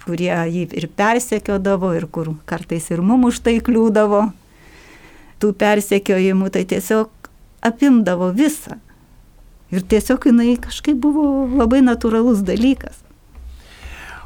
kurie 0.05 0.35
jį 0.35 0.67
ir 0.77 0.89
persekiodavo, 0.93 1.95
ir 1.97 2.05
kur 2.07 2.35
kartais 2.45 2.91
ir 2.91 3.01
mum 3.01 3.25
už 3.31 3.41
tai 3.41 3.61
kliūdavo, 3.65 4.27
tų 5.43 5.53
persekiojimų, 5.61 6.51
tai 6.55 6.65
tiesiog 6.69 7.31
apimdavo 7.65 8.31
visą. 8.37 8.79
Ir 9.75 9.83
tiesiog 9.91 10.29
jinai 10.29 10.55
kažkaip 10.61 10.99
buvo 11.01 11.47
labai 11.59 11.81
natūralus 11.85 12.45
dalykas. 12.47 13.04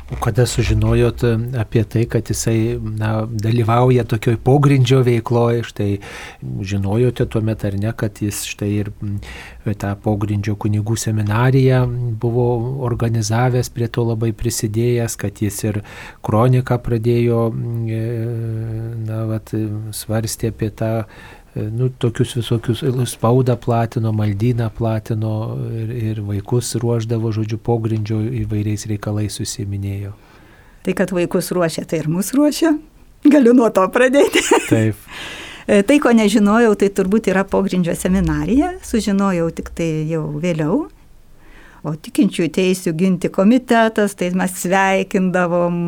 Kada 0.09 0.47
sužinojot 0.47 1.23
e, 1.25 1.39
apie 1.61 1.83
tai, 1.85 2.07
kad 2.09 2.31
jisai 2.31 2.79
na, 2.81 3.27
dalyvauja 3.29 4.07
tokioj 4.09 4.39
pogrindžio 4.41 5.03
veikloje, 5.05 5.67
štai 5.69 5.89
žinojote 6.65 7.27
tuo 7.29 7.43
metu 7.45 7.69
ar 7.69 7.77
ne, 7.77 7.93
kad 7.93 8.23
jis 8.25 8.41
štai 8.49 8.71
ir 8.73 8.91
tą 9.77 9.91
pogrindžio 10.01 10.57
kunigų 10.57 10.97
seminariją 10.97 11.83
buvo 12.21 12.47
organizavęs, 12.89 13.69
prie 13.69 13.91
to 13.93 14.07
labai 14.09 14.33
prisidėjęs, 14.33 15.19
kad 15.21 15.43
jis 15.45 15.61
ir 15.69 15.83
kroniką 16.25 16.81
pradėjo, 16.89 17.43
e, 17.53 18.03
na, 19.05 19.23
vat, 19.29 19.53
svarstė 19.93 20.55
apie 20.55 20.73
tą 20.73 20.93
nu, 21.55 21.89
tokius 21.89 22.35
visokius 22.37 22.83
spaudą 23.11 23.57
platino, 23.57 24.13
maldyną 24.13 24.69
platino 24.75 25.33
ir, 25.73 25.91
ir 26.13 26.23
vaikus 26.23 26.75
ruoždavo, 26.81 27.33
žodžiu, 27.35 27.59
pogrindžio 27.59 28.21
įvairiais 28.45 28.87
reikalais 28.91 29.41
susiminėjo. 29.41 30.15
Tai, 30.87 30.95
kad 30.97 31.13
vaikus 31.13 31.51
ruošia, 31.53 31.85
tai 31.89 32.03
ir 32.05 32.09
mus 32.13 32.33
ruošia. 32.37 32.77
Galiu 33.27 33.53
nuo 33.57 33.69
to 33.75 33.85
pradėti. 33.93 34.45
Taip. 34.71 34.97
E, 35.69 35.83
tai, 35.85 35.99
ko 36.01 36.09
nežinojau, 36.17 36.71
tai 36.81 36.87
turbūt 36.97 37.27
yra 37.29 37.43
pogrindžio 37.45 37.93
seminarija, 37.93 38.71
sužinojau 38.89 39.51
tik 39.53 39.67
tai 39.77 39.89
jau 40.09 40.23
vėliau. 40.41 40.79
O 41.85 41.93
tikinčių 41.93 42.47
teisų 42.57 42.95
ginti 42.97 43.29
komitetas, 43.29 44.17
tai 44.17 44.31
mes 44.33 44.55
sveikindavom 44.63 45.83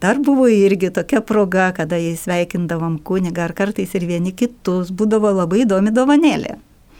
Dar 0.00 0.18
buvo 0.20 0.44
irgi 0.48 0.90
tokia 0.92 1.22
proga, 1.24 1.70
kada 1.72 1.96
jį 1.96 2.12
sveikindavom 2.20 2.98
kunigą 3.00 3.46
ar 3.46 3.54
kartais 3.56 3.94
ir 3.96 4.04
vieni 4.04 4.34
kitus, 4.36 4.90
būdavo 4.92 5.30
labai 5.32 5.62
įdomi 5.64 5.92
dovanėlė. 5.96 6.58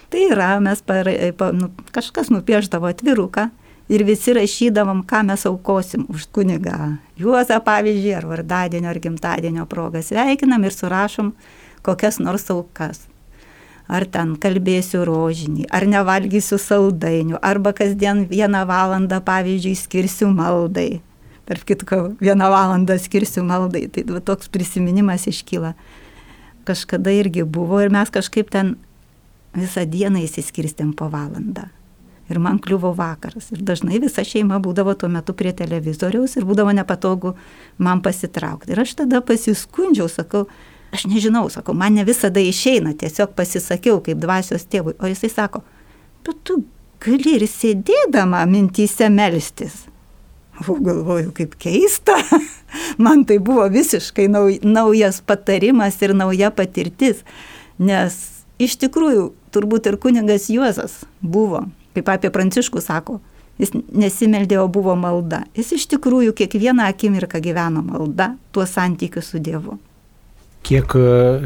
Tai 0.08 0.22
yra, 0.30 0.54
mes 0.64 0.80
par, 0.86 1.10
pa, 1.36 1.50
nu, 1.52 1.68
kažkas 1.92 2.30
nupieždavo 2.32 2.88
atviruką 2.88 3.50
ir 3.92 4.04
visi 4.06 4.32
rašydavom, 4.38 5.02
ką 5.04 5.20
mes 5.28 5.44
aukosim 5.44 6.06
už 6.08 6.24
kunigą. 6.32 6.96
Juozą 7.20 7.58
pavyzdžiui, 7.66 8.14
ar 8.16 8.28
vardadienio, 8.30 8.88
ar 8.88 9.00
gimtadienio 9.02 9.66
progą 9.68 10.00
sveikinam 10.06 10.64
ir 10.64 10.72
surašom 10.72 11.34
kokias 11.84 12.16
nors 12.22 12.48
aukas. 12.54 13.02
Ar 13.92 14.06
ten 14.08 14.32
kalbėsiu 14.40 15.04
rožinį, 15.06 15.68
ar 15.68 15.84
nevalgysiu 15.86 16.56
saldainių, 16.58 17.36
arba 17.44 17.74
kasdien 17.76 18.24
vieną 18.30 18.64
valandą, 18.66 19.20
pavyzdžiui, 19.26 19.76
skirsiu 19.84 20.30
maldai 20.32 21.02
tarp 21.46 21.64
kitko, 21.68 22.00
vieną 22.20 22.50
valandą 22.50 22.98
skirsiu 22.98 23.44
maldai. 23.46 23.86
Tai 23.92 24.04
va, 24.10 24.20
toks 24.20 24.50
prisiminimas 24.52 25.28
iškyla. 25.30 25.74
Kažkada 26.66 27.14
irgi 27.14 27.46
buvo 27.46 27.80
ir 27.82 27.92
mes 27.94 28.10
kažkaip 28.10 28.50
ten 28.50 28.74
visą 29.56 29.86
dieną 29.88 30.24
įsiskirstėm 30.26 30.92
po 30.98 31.08
valandą. 31.12 31.68
Ir 32.26 32.40
man 32.42 32.58
kliuvo 32.58 32.90
vakaras. 32.96 33.52
Ir 33.54 33.62
dažnai 33.62 34.00
visa 34.02 34.24
šeima 34.26 34.58
būdavo 34.62 34.96
tuo 34.98 35.08
metu 35.12 35.34
prie 35.38 35.52
televizoriaus 35.54 36.34
ir 36.36 36.46
būdavo 36.48 36.74
nepatogu 36.74 37.36
man 37.78 38.02
pasitraukti. 38.02 38.74
Ir 38.74 38.82
aš 38.82 38.96
tada 39.02 39.22
pasiskundžiau, 39.22 40.10
sakau, 40.10 40.48
aš 40.90 41.06
nežinau, 41.06 41.46
sakau, 41.54 41.76
man 41.78 41.94
ne 41.94 42.04
visada 42.06 42.42
išeina, 42.42 42.96
tiesiog 42.98 43.36
pasisakiau 43.38 44.02
kaip 44.02 44.18
dvasios 44.18 44.66
tėvui. 44.66 44.96
O 44.98 45.10
jisai 45.12 45.30
sako, 45.30 45.62
bet 46.26 46.42
tu 46.42 46.64
gali 47.06 47.38
ir 47.38 47.46
sėdėdama 47.46 48.42
mintyse 48.50 49.06
melstis. 49.12 49.84
Galvoju, 50.64 51.32
kaip 51.36 51.54
keista. 51.60 52.16
Man 53.04 53.24
tai 53.28 53.38
buvo 53.38 53.66
visiškai 53.68 54.28
naujas 54.62 55.20
patarimas 55.20 56.00
ir 56.02 56.14
nauja 56.16 56.50
patirtis. 56.54 57.22
Nes 57.78 58.16
iš 58.62 58.78
tikrųjų, 58.80 59.30
turbūt 59.52 59.90
ir 59.90 59.98
kuningas 60.00 60.48
Juozas 60.52 61.02
buvo, 61.20 61.66
kaip 61.96 62.08
apie 62.12 62.30
Pranciškų 62.32 62.80
sako, 62.80 63.18
jis 63.60 63.74
nesimeldė, 63.74 64.60
o 64.62 64.68
buvo 64.72 64.96
malda. 64.96 65.44
Jis 65.56 65.74
iš 65.76 65.90
tikrųjų 65.92 66.32
kiekvieną 66.36 66.88
akimirką 66.88 67.42
gyveno 67.44 67.84
malda, 67.84 68.34
tuo 68.52 68.64
santykiu 68.68 69.24
su 69.24 69.42
Dievu 69.42 69.76
kiek 70.66 70.96
e, 70.98 71.02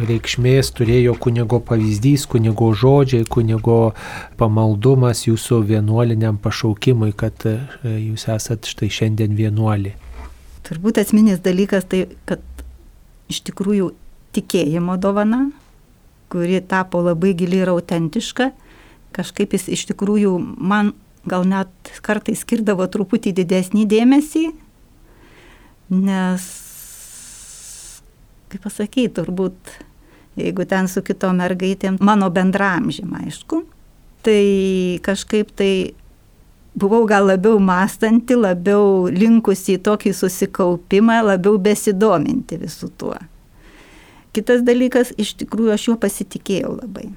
reikšmės 0.09 0.73
turėjo 0.77 1.15
kunigo 1.21 1.61
pavyzdys, 1.65 2.27
kunigo 2.31 2.71
žodžiai, 2.77 3.27
kunigo 3.29 3.93
pamaldumas 4.41 5.27
jūsų 5.27 5.61
vienuoliniam 5.69 6.39
pašaukimui, 6.41 7.13
kad 7.17 7.45
e, 7.49 7.59
jūs 7.85 8.27
esat 8.33 8.69
štai 8.71 8.89
šiandien 8.93 9.37
vienuolį. 9.39 9.93
Turbūt 10.69 11.01
esminis 11.03 11.43
dalykas 11.45 11.89
tai, 11.91 12.07
kad 12.29 12.41
iš 13.31 13.43
tikrųjų 13.51 13.91
tikėjimo 14.37 14.97
dovana, 15.03 15.49
kuri 16.31 16.63
tapo 16.63 17.03
labai 17.03 17.35
gili 17.37 17.61
ir 17.61 17.73
autentiška, 17.73 18.51
kažkaip 19.17 19.57
jis 19.57 19.69
iš 19.75 19.89
tikrųjų 19.91 20.37
man 20.39 20.95
gal 21.29 21.45
net 21.49 21.93
kartais 22.07 22.45
skirdavo 22.47 22.87
truputį 22.89 23.35
didesnį 23.43 23.85
dėmesį, 23.91 24.45
nes 25.91 26.49
kaip 28.51 28.65
pasakyti, 28.67 29.13
turbūt, 29.21 29.75
jeigu 30.41 30.67
ten 30.69 30.89
su 30.91 31.03
kitom 31.07 31.41
mergaitėm, 31.41 31.99
mano 32.05 32.31
bendramžym, 32.35 33.13
aišku, 33.23 33.63
tai 34.27 34.43
kažkaip 35.07 35.55
tai 35.57 35.73
buvau 36.75 37.07
gal 37.09 37.27
labiau 37.31 37.59
mąstanti, 37.63 38.37
labiau 38.39 39.09
linkusi 39.11 39.79
į 39.79 39.83
tokį 39.87 40.15
susikaupimą, 40.17 41.21
labiau 41.33 41.59
besidominti 41.59 42.61
visų 42.61 42.91
tuo. 43.01 43.17
Kitas 44.35 44.63
dalykas, 44.63 45.11
iš 45.19 45.35
tikrųjų 45.41 45.75
aš 45.75 45.89
juo 45.89 45.97
pasitikėjau 45.99 46.77
labai. 46.77 47.11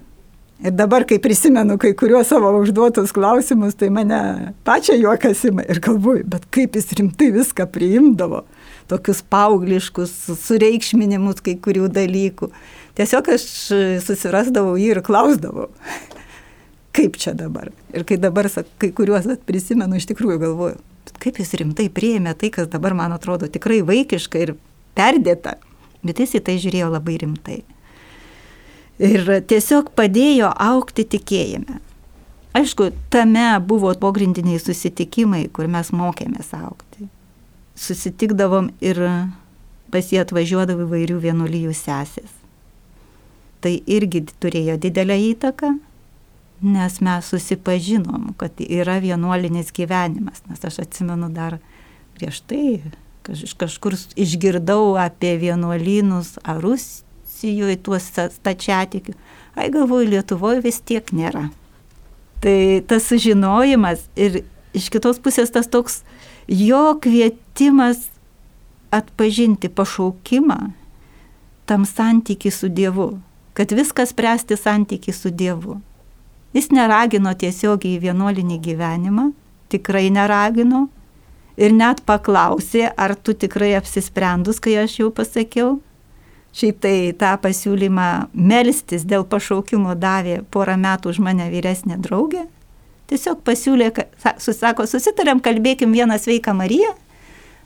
Ir 0.63 0.72
dabar, 0.72 1.04
kai 1.06 1.19
prisimenu 1.19 1.76
kai 1.82 1.91
kuriuos 1.98 2.30
savo 2.32 2.50
užduotus 2.62 3.12
klausimus, 3.13 3.76
tai 3.76 3.89
mane 3.93 4.54
pačią 4.65 4.96
juokas 4.96 5.43
ima 5.50 5.65
ir 5.67 5.82
galvoju, 5.84 6.24
bet 6.30 6.48
kaip 6.56 6.78
jis 6.80 6.93
rimtai 6.98 7.34
viską 7.36 7.67
priimdavo 7.74 8.46
tokius 8.91 9.22
paaugliškus 9.32 10.13
sureikšminimus 10.43 11.41
kai 11.43 11.56
kurių 11.62 11.89
dalykų. 11.93 12.50
Tiesiog 12.98 13.30
aš 13.36 13.46
susirasdavau 14.06 14.76
jį 14.78 14.89
ir 14.93 15.02
klausdavau, 15.06 15.69
kaip 16.98 17.17
čia 17.22 17.36
dabar. 17.38 17.72
Ir 17.96 18.06
kai 18.08 18.19
dabar 18.22 18.50
kai 18.82 18.91
kuriuos 18.96 19.30
prisimenu, 19.48 19.98
iš 19.98 20.10
tikrųjų 20.12 20.41
galvoju, 20.46 20.82
kaip 21.24 21.39
jis 21.41 21.56
rimtai 21.62 21.89
prieėmė 21.93 22.36
tai, 22.38 22.52
kas 22.54 22.69
dabar 22.72 22.96
man 22.98 23.15
atrodo 23.15 23.50
tikrai 23.50 23.82
vaikiška 23.86 24.43
ir 24.43 24.56
perdėta. 24.98 25.58
Bet 26.04 26.19
jis 26.19 26.36
į 26.38 26.43
tai 26.43 26.60
žiūrėjo 26.60 26.91
labai 26.91 27.15
rimtai. 27.22 27.62
Ir 29.02 29.26
tiesiog 29.50 29.93
padėjo 29.98 30.52
aukti 30.52 31.06
tikėjime. 31.15 31.80
Aišku, 32.54 32.91
tame 33.10 33.48
buvo 33.65 33.89
pogrindiniai 33.98 34.60
susitikimai, 34.62 35.48
kur 35.50 35.65
mes 35.72 35.89
mokėmės 35.96 36.52
aukti 36.60 37.08
susitikdavom 37.79 38.71
ir 38.83 38.99
pas 39.93 40.09
jį 40.09 40.21
atvažiuodavo 40.23 40.88
įvairių 40.88 41.19
vienuolijų 41.21 41.73
sesės. 41.77 42.31
Tai 43.63 43.73
irgi 43.88 44.25
turėjo 44.43 44.75
didelę 44.81 45.15
įtaką, 45.31 45.71
nes 46.63 46.99
mes 47.03 47.29
susipažinom, 47.29 48.33
kad 48.39 48.59
yra 48.63 48.97
vienuolinis 49.03 49.71
gyvenimas, 49.75 50.43
nes 50.49 50.63
aš 50.63 50.81
atsimenu 50.86 51.29
dar 51.33 51.59
prieš 52.17 52.41
tai, 52.47 52.81
kažkur 53.23 53.95
išgirdau 54.19 54.95
apie 54.99 55.36
vienuolynus 55.41 56.38
ar 56.43 56.62
Rusijoje 56.63 57.77
tuos 57.83 58.09
stačiatikių, 58.12 59.15
ai 59.55 59.69
galvoju, 59.73 60.12
Lietuvoje 60.15 60.63
vis 60.63 60.81
tiek 60.81 61.13
nėra. 61.15 61.49
Tai 62.43 62.57
tas 62.88 63.07
sužinojimas 63.07 64.03
ir 64.19 64.41
iš 64.75 64.89
kitos 64.91 65.21
pusės 65.23 65.53
tas 65.53 65.69
toks 65.71 66.01
jo 66.47 66.99
kvietimas 67.01 68.08
atpažinti 68.91 69.69
pašaukimą 69.69 70.60
tam 71.65 71.86
santyki 71.86 72.51
su 72.51 72.69
Dievu, 72.69 73.19
kad 73.53 73.71
viskas 73.71 74.10
spręsti 74.10 74.58
santyki 74.58 75.12
su 75.12 75.29
Dievu. 75.29 75.79
Jis 76.53 76.69
neragino 76.69 77.32
tiesiogiai 77.34 77.95
į 77.97 78.01
vienuolinį 78.03 78.60
gyvenimą, 78.62 79.32
tikrai 79.73 80.12
neragino 80.13 80.88
ir 81.58 81.73
net 81.73 82.03
paklausė, 82.06 82.91
ar 82.97 83.15
tu 83.15 83.34
tikrai 83.34 83.73
apsisprendus, 83.79 84.60
kai 84.62 84.77
aš 84.84 84.99
jau 84.99 85.10
pasakiau. 85.10 85.79
Šiaip 86.53 86.84
tai 86.86 86.97
tą 87.17 87.32
pasiūlymą 87.41 88.10
melstis 88.38 89.08
dėl 89.10 89.25
pašaukimo 89.25 89.95
davė 89.97 90.43
porą 90.53 90.75
metų 90.77 91.10
už 91.15 91.21
mane 91.25 91.47
vyresnė 91.49 91.97
draugė, 91.97 92.43
Tiesiog 93.13 93.44
pasiūlė, 93.46 93.92
susako, 94.42 94.87
susitarėm, 94.90 95.37
kalbėkim 95.46 95.92
vieną 95.94 96.15
sveiką 96.17 96.56
Mariją, 96.58 96.96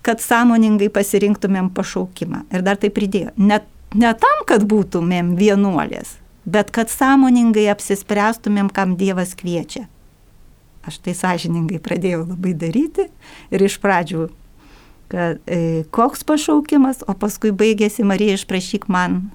kad 0.03 0.19
sąmoningai 0.19 0.89
pasirinktumėm 0.91 1.69
pašaukimą. 1.75 2.41
Ir 2.51 2.65
dar 2.67 2.75
tai 2.81 2.89
pridėjo. 2.91 3.31
Ne, 3.39 3.61
ne 3.95 4.11
tam, 4.19 4.43
kad 4.49 4.65
būtumėm 4.67 5.37
vienuolės, 5.39 6.17
bet 6.43 6.73
kad 6.75 6.91
sąmoningai 6.91 7.69
apsispręstumėm, 7.71 8.67
kam 8.75 8.97
Dievas 8.99 9.31
kviečia. 9.39 9.85
Aš 10.87 10.99
tai 11.03 11.15
sąžiningai 11.15 11.79
pradėjau 11.83 12.25
labai 12.25 12.51
daryti 12.55 13.07
ir 13.51 13.63
iš 13.63 13.79
pradžių, 13.83 14.27
kad 15.11 15.39
e, 15.47 15.83
koks 15.95 16.27
pašaukimas, 16.27 17.03
o 17.07 17.15
paskui 17.15 17.55
baigėsi 17.55 18.03
Marija 18.07 18.35
išprašyk 18.35 18.91
man 18.91 19.29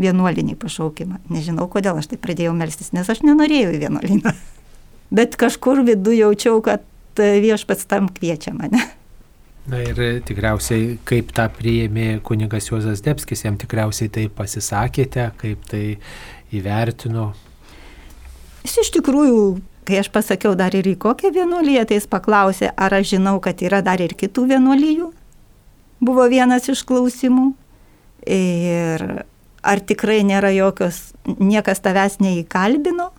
vienuolinį 0.00 0.56
pašaukimą. 0.60 1.20
Nežinau, 1.32 1.68
kodėl 1.68 2.00
aš 2.00 2.14
tai 2.14 2.20
pradėjau 2.20 2.56
melstis, 2.56 2.94
nes 2.96 3.08
aš 3.08 3.20
nenorėjau 3.24 3.74
į 3.76 3.82
vienuolyną. 3.84 4.32
Bet 5.14 5.36
kažkur 5.40 5.82
viduje 5.86 6.20
jaučiau, 6.20 6.60
kad 6.64 6.84
viešpats 7.16 7.88
tam 7.88 8.08
kviečia 8.12 8.52
mane. 8.56 8.80
Na 9.68 9.82
ir 9.84 9.98
tikriausiai, 10.24 10.96
kaip 11.04 11.34
tą 11.36 11.44
priėmė 11.52 12.22
kunigas 12.24 12.70
Juozas 12.70 13.02
Debskis, 13.04 13.42
jam 13.44 13.58
tikriausiai 13.60 14.08
tai 14.08 14.24
pasisakėte, 14.32 15.26
kaip 15.40 15.66
tai 15.68 15.82
įvertino. 16.56 17.34
Jis 18.64 18.78
iš 18.84 18.92
tikrųjų, 18.96 19.42
kai 19.88 20.00
aš 20.00 20.08
pasakiau 20.12 20.54
dar 20.56 20.72
ir 20.76 20.88
į 20.88 20.96
kokią 21.00 21.34
vienuolyje, 21.36 21.84
tai 21.88 21.98
jis 22.00 22.08
paklausė, 22.08 22.72
ar 22.76 22.96
aš 22.96 23.14
žinau, 23.16 23.36
kad 23.44 23.60
yra 23.64 23.82
dar 23.84 24.00
ir 24.00 24.16
kitų 24.16 24.46
vienuolyjų. 24.54 25.10
Buvo 26.00 26.24
vienas 26.32 26.68
iš 26.72 26.84
klausimų. 26.88 27.50
Ir 28.24 29.04
ar 29.60 29.84
tikrai 29.84 30.22
nėra 30.24 30.48
jokios, 30.54 31.10
niekas 31.26 31.84
tavęs 31.84 32.18
neįkalbino? 32.24 33.10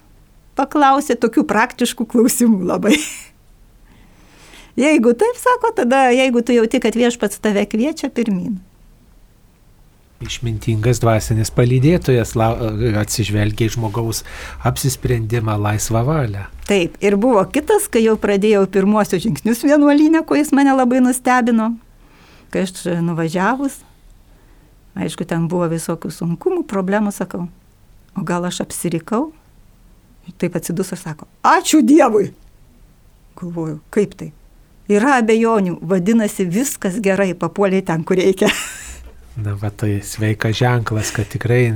Paklausė 0.59 1.15
tokių 1.15 1.45
praktiškų 1.47 2.05
klausimų 2.11 2.67
labai. 2.67 2.97
Jeigu 4.79 5.13
taip 5.17 5.37
sako, 5.39 5.73
tada 5.75 6.09
jeigu 6.15 6.41
tu 6.45 6.55
jauti, 6.55 6.79
kad 6.79 6.95
viešpats 6.95 7.41
tave 7.43 7.65
kviečia 7.67 8.07
pirmin. 8.11 8.59
Išmintingas 10.23 10.99
dvasinis 10.99 11.51
palydėtojas 11.55 12.33
atsižvelgia 12.99 13.69
į 13.69 13.73
žmogaus 13.77 14.25
apsisprendimą 14.67 15.55
laisvą 15.59 16.03
valią. 16.07 16.45
Taip, 16.67 16.97
ir 17.03 17.15
buvo 17.19 17.43
kitas, 17.47 17.87
kai 17.91 18.03
jau 18.03 18.17
pradėjau 18.19 18.65
pirmuosius 18.71 19.23
žingsnius 19.23 19.63
vienuolynę, 19.63 20.25
ko 20.27 20.35
jis 20.35 20.51
mane 20.55 20.75
labai 20.75 20.99
nustebino, 21.03 21.71
kai 22.51 22.65
aš 22.67 22.83
nuvažiavus, 23.03 23.79
aišku, 24.99 25.27
ten 25.27 25.47
buvo 25.51 25.71
visokių 25.71 26.11
sunkumų, 26.11 26.65
problemų, 26.67 27.15
sakau, 27.15 27.47
o 28.15 28.27
gal 28.27 28.47
aš 28.47 28.63
apsirikau? 28.67 29.29
Taip 30.37 30.57
atsidus 30.59 30.93
ir 30.93 31.01
sako, 31.01 31.27
ačiū 31.43 31.81
Dievui. 31.85 32.29
Galvoju, 33.39 33.79
kaip 33.93 34.13
tai? 34.19 34.33
Yra 34.89 35.19
abejonių, 35.21 35.77
vadinasi, 35.85 36.47
viskas 36.49 36.97
gerai, 37.05 37.31
papuoliai 37.37 37.85
ten, 37.85 38.03
kur 38.03 38.17
reikia. 38.17 38.49
Na, 39.39 39.53
va 39.55 39.69
tai 39.71 39.99
sveikas 40.03 40.57
ženklas, 40.59 41.13
kad 41.15 41.29
tikrai 41.31 41.69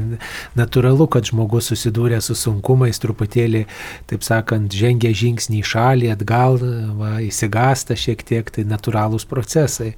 natūralu, 0.57 1.05
kad 1.13 1.29
žmogus 1.29 1.69
susidūrė 1.71 2.17
su 2.25 2.35
sunkumais, 2.35 2.99
truputėlį, 2.99 3.63
taip 4.09 4.25
sakant, 4.25 4.73
žengia 4.73 5.13
žingsnį 5.15 5.61
į 5.61 5.67
šalį, 5.69 6.09
atgal, 6.11 6.57
va, 6.97 7.13
įsigasta 7.23 7.95
šiek 7.95 8.25
tiek, 8.27 8.49
tai 8.51 8.65
natūralūs 8.67 9.27
procesai. 9.29 9.93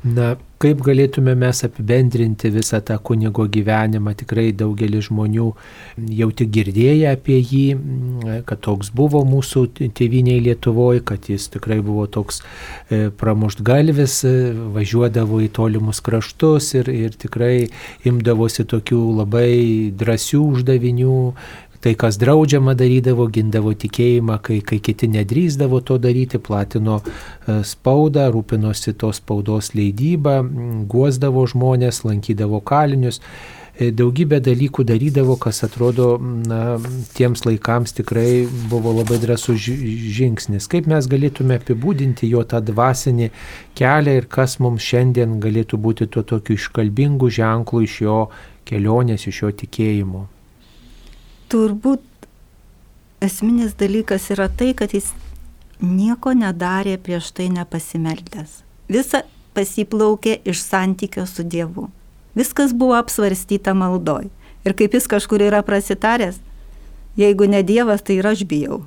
Na, 0.00 0.30
kaip 0.60 0.78
galėtume 0.80 1.34
mes 1.36 1.58
apibendrinti 1.66 2.48
visą 2.52 2.78
tą 2.80 2.94
kunigo 3.04 3.44
gyvenimą, 3.52 4.14
tikrai 4.16 4.46
daugelis 4.56 5.10
žmonių 5.10 5.48
jau 6.16 6.28
tik 6.36 6.48
girdėję 6.54 7.10
apie 7.10 7.36
jį, 7.36 7.64
kad 8.48 8.62
toks 8.64 8.88
buvo 8.96 9.20
mūsų 9.28 9.66
tėviniai 9.76 10.40
Lietuvoje, 10.46 11.02
kad 11.04 11.28
jis 11.28 11.50
tikrai 11.52 11.82
buvo 11.84 12.06
toks 12.08 12.40
e, 12.40 13.10
pramuštgalvis, 13.12 14.16
e, 14.24 14.34
važiuodavo 14.76 15.42
į 15.44 15.50
tolimus 15.60 16.00
kraštus 16.04 16.72
ir, 16.80 16.88
ir 16.88 17.20
tikrai 17.20 17.68
imdavosi 18.08 18.64
tokių 18.72 19.02
labai 19.20 19.52
drąsių 20.00 20.46
uždavinių, 20.54 21.18
tai, 21.80 21.94
kas 21.96 22.18
draudžiama 22.20 22.74
darydavo, 22.76 23.26
gindavo 23.32 23.72
tikėjimą, 23.72 24.36
kai, 24.44 24.60
kai 24.64 24.80
kiti 24.84 25.08
nedrįzdavo 25.08 25.80
to 25.88 25.96
daryti, 26.00 26.40
platino 26.42 27.00
e, 27.00 27.60
spaudą, 27.64 28.26
rūpinosi 28.34 28.92
tos 29.00 29.20
spaudos 29.22 29.72
leidybą, 29.76 30.40
guosdavo 30.90 31.46
žmonės, 31.48 32.02
lankydavo 32.04 32.60
kalinius 32.68 33.22
e, 33.22 33.88
daugybę 33.96 34.42
dalykų 34.44 34.84
darydavo, 34.90 35.38
kas 35.40 35.62
atrodo 35.64 36.10
na, 36.20 36.76
tiems 37.16 37.46
laikams 37.48 37.96
tikrai 37.96 38.42
buvo 38.68 38.92
labai 38.98 39.16
drąsus 39.22 39.64
žingsnis. 40.18 40.68
Kaip 40.68 40.90
mes 40.90 41.08
galėtume 41.08 41.56
apibūdinti 41.62 42.28
jo 42.28 42.44
tą 42.44 42.60
dvasinį 42.60 43.30
kelią 43.80 44.18
ir 44.20 44.28
kas 44.28 44.58
mums 44.60 44.84
šiandien 44.84 45.38
galėtų 45.40 45.80
būti 45.80 46.10
tuo 46.12 46.26
tokiu 46.34 46.58
iškalbingu 46.60 47.32
ženklu 47.32 47.86
iš 47.88 47.96
jo 48.04 48.18
kelionės, 48.68 49.24
iš 49.32 49.42
jo 49.46 49.54
tikėjimo 49.64 50.26
turbūt 51.50 52.04
esminis 53.20 53.74
dalykas 53.78 54.30
yra 54.34 54.48
tai, 54.48 54.72
kad 54.76 54.94
jis 54.96 55.12
nieko 55.80 56.32
nedarė 56.36 56.96
prieš 57.00 57.32
tai 57.36 57.48
nepasimeldęs. 57.52 58.60
Visa 58.90 59.24
pasiplaukė 59.56 60.40
iš 60.48 60.62
santykio 60.64 61.26
su 61.28 61.44
Dievu. 61.44 61.88
Viskas 62.38 62.72
buvo 62.76 62.96
apsvarstyta 62.98 63.74
maldoj. 63.74 64.28
Ir 64.64 64.76
kaip 64.76 64.94
jis 64.94 65.08
kažkur 65.10 65.42
yra 65.42 65.62
prasitaręs, 65.66 66.38
jeigu 67.18 67.48
ne 67.48 67.62
Dievas, 67.66 68.04
tai 68.04 68.20
ir 68.20 68.28
aš 68.28 68.44
bijau. 68.48 68.82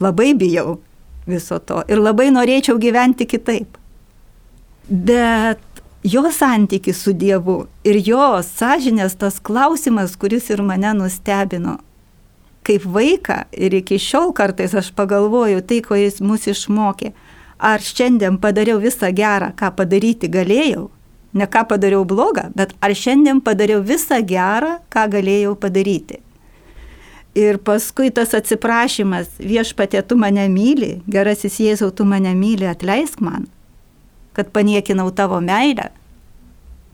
Labai 0.00 0.32
bijau 0.34 0.78
viso 1.28 1.58
to. 1.60 1.82
Ir 1.88 2.00
labai 2.00 2.30
norėčiau 2.34 2.80
gyventi 2.80 3.28
kitaip. 3.28 3.78
Bet 4.88 5.62
jo 6.04 6.30
santykis 6.32 7.02
su 7.02 7.12
Dievu 7.12 7.64
ir 7.84 7.96
jo 8.04 8.26
sąžinės 8.44 9.16
tas 9.16 9.40
klausimas, 9.40 10.16
kuris 10.20 10.50
ir 10.52 10.62
mane 10.62 10.92
nustebino. 10.94 11.78
Kaip 12.64 12.84
vaiką 12.84 13.44
ir 13.52 13.76
iki 13.80 13.98
šiol 14.00 14.32
kartais 14.36 14.74
aš 14.76 14.90
pagalvoju 14.96 15.62
tai, 15.64 15.80
ko 15.84 15.96
jis 15.96 16.20
mus 16.20 16.46
išmokė. 16.48 17.12
Ar 17.58 17.80
šiandien 17.80 18.36
padariau 18.40 18.80
visą 18.80 19.08
gerą, 19.16 19.52
ką 19.56 19.70
padaryti 19.76 20.28
galėjau? 20.28 20.90
Ne 21.34 21.48
ką 21.50 21.64
padariau 21.68 22.04
blogą, 22.04 22.50
bet 22.54 22.76
ar 22.84 22.92
šiandien 22.92 23.40
padariau 23.40 23.80
visą 23.80 24.20
gerą, 24.20 24.78
ką 24.92 25.08
galėjau 25.16 25.56
padaryti? 25.60 26.20
Ir 27.34 27.58
paskui 27.58 28.12
tas 28.14 28.36
atsiprašymas, 28.36 29.40
viešpatė, 29.40 30.04
tu 30.06 30.16
mane 30.16 30.46
myli, 30.48 31.00
gerasis 31.10 31.58
Jėzau, 31.58 31.90
tu 31.90 32.06
mane 32.06 32.36
myli, 32.38 32.68
atleisk 32.70 33.24
man 33.24 33.48
kad 34.34 34.50
paniekinau 34.54 35.10
tavo 35.14 35.40
meilę, 35.40 35.90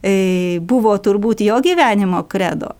e, 0.03 0.61
buvo 0.61 0.97
turbūt 0.99 1.43
jo 1.45 1.59
gyvenimo 1.65 2.23
kredo. 2.29 2.75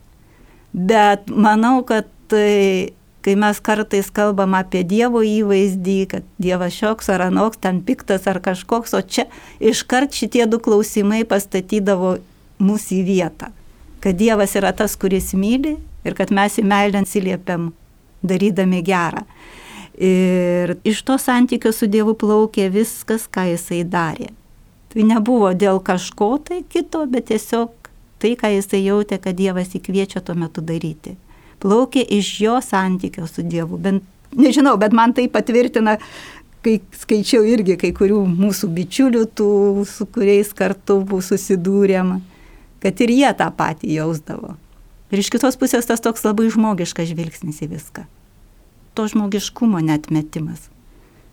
Bet 0.73 1.29
manau, 1.31 1.81
kad 1.87 2.07
tai, 2.31 2.93
kai 3.25 3.35
mes 3.37 3.59
kartais 3.61 4.11
kalbam 4.15 4.55
apie 4.57 4.83
Dievo 4.87 5.23
įvaizdį, 5.27 5.99
kad 6.13 6.27
Dievas 6.41 6.77
šioks 6.79 7.11
ar 7.13 7.27
anoks, 7.27 7.61
ten 7.61 7.83
piktas 7.85 8.29
ar 8.31 8.41
kažkoks, 8.45 8.95
o 8.95 9.03
čia 9.03 9.27
iškart 9.61 10.15
šitie 10.17 10.47
du 10.47 10.61
klausimai 10.63 11.25
pastatydavo 11.29 12.19
mūsų 12.63 13.01
į 13.01 13.05
vietą. 13.09 13.51
Kad 14.01 14.17
Dievas 14.21 14.55
yra 14.57 14.73
tas, 14.77 14.97
kuris 14.97 15.35
myli 15.37 15.77
ir 16.07 16.17
kad 16.17 16.33
mes 16.33 16.57
į 16.61 16.65
meilę 16.65 17.03
atsiliepiam 17.03 17.73
darydami 18.23 18.81
gerą. 18.85 19.25
Ir 20.01 20.79
iš 20.87 21.03
to 21.05 21.19
santykio 21.21 21.75
su 21.77 21.89
Dievu 21.91 22.15
plaukė 22.17 22.71
viskas, 22.73 23.27
ką 23.29 23.51
jisai 23.51 23.83
darė. 23.85 24.31
Tai 24.91 25.05
nebuvo 25.07 25.53
dėl 25.55 25.79
kažko 25.87 26.33
tai 26.43 26.65
kito, 26.67 27.05
bet 27.07 27.29
tiesiog 27.31 27.91
tai, 28.21 28.35
ką 28.39 28.51
jisai 28.57 28.83
jautė, 28.83 29.21
kad 29.23 29.37
Dievas 29.39 29.71
įkviečia 29.79 30.23
tuo 30.25 30.35
metu 30.35 30.65
daryti. 30.67 31.15
Plaukė 31.63 32.03
iš 32.19 32.33
jo 32.43 32.57
santykio 32.65 33.29
su 33.31 33.45
Dievu. 33.47 33.79
Bent, 33.79 34.03
nežinau, 34.35 34.75
bet 34.81 34.97
man 34.97 35.15
tai 35.15 35.29
patvirtina, 35.31 35.99
kai 36.65 36.81
skaičiau 37.03 37.47
irgi 37.47 37.77
kai 37.81 37.93
kurių 37.97 38.25
mūsų 38.29 38.73
bičiulių, 38.75 39.23
tų, 39.37 39.53
su 39.89 40.09
kuriais 40.11 40.51
kartu 40.57 40.99
buvo 41.05 41.23
susidūrėm, 41.25 42.17
kad 42.83 43.05
ir 43.07 43.15
jie 43.15 43.31
tą 43.39 43.49
patį 43.55 43.95
jausdavo. 44.01 44.57
Ir 45.11 45.23
iš 45.23 45.31
kitos 45.31 45.59
pusės 45.61 45.87
tas 45.87 46.03
toks 46.03 46.27
labai 46.27 46.51
žmogiškas 46.51 47.13
žvilgsnis 47.15 47.63
į 47.63 47.71
viską. 47.77 48.05
To 48.99 49.07
žmogiškumo 49.11 49.81
netmetimas 49.87 50.67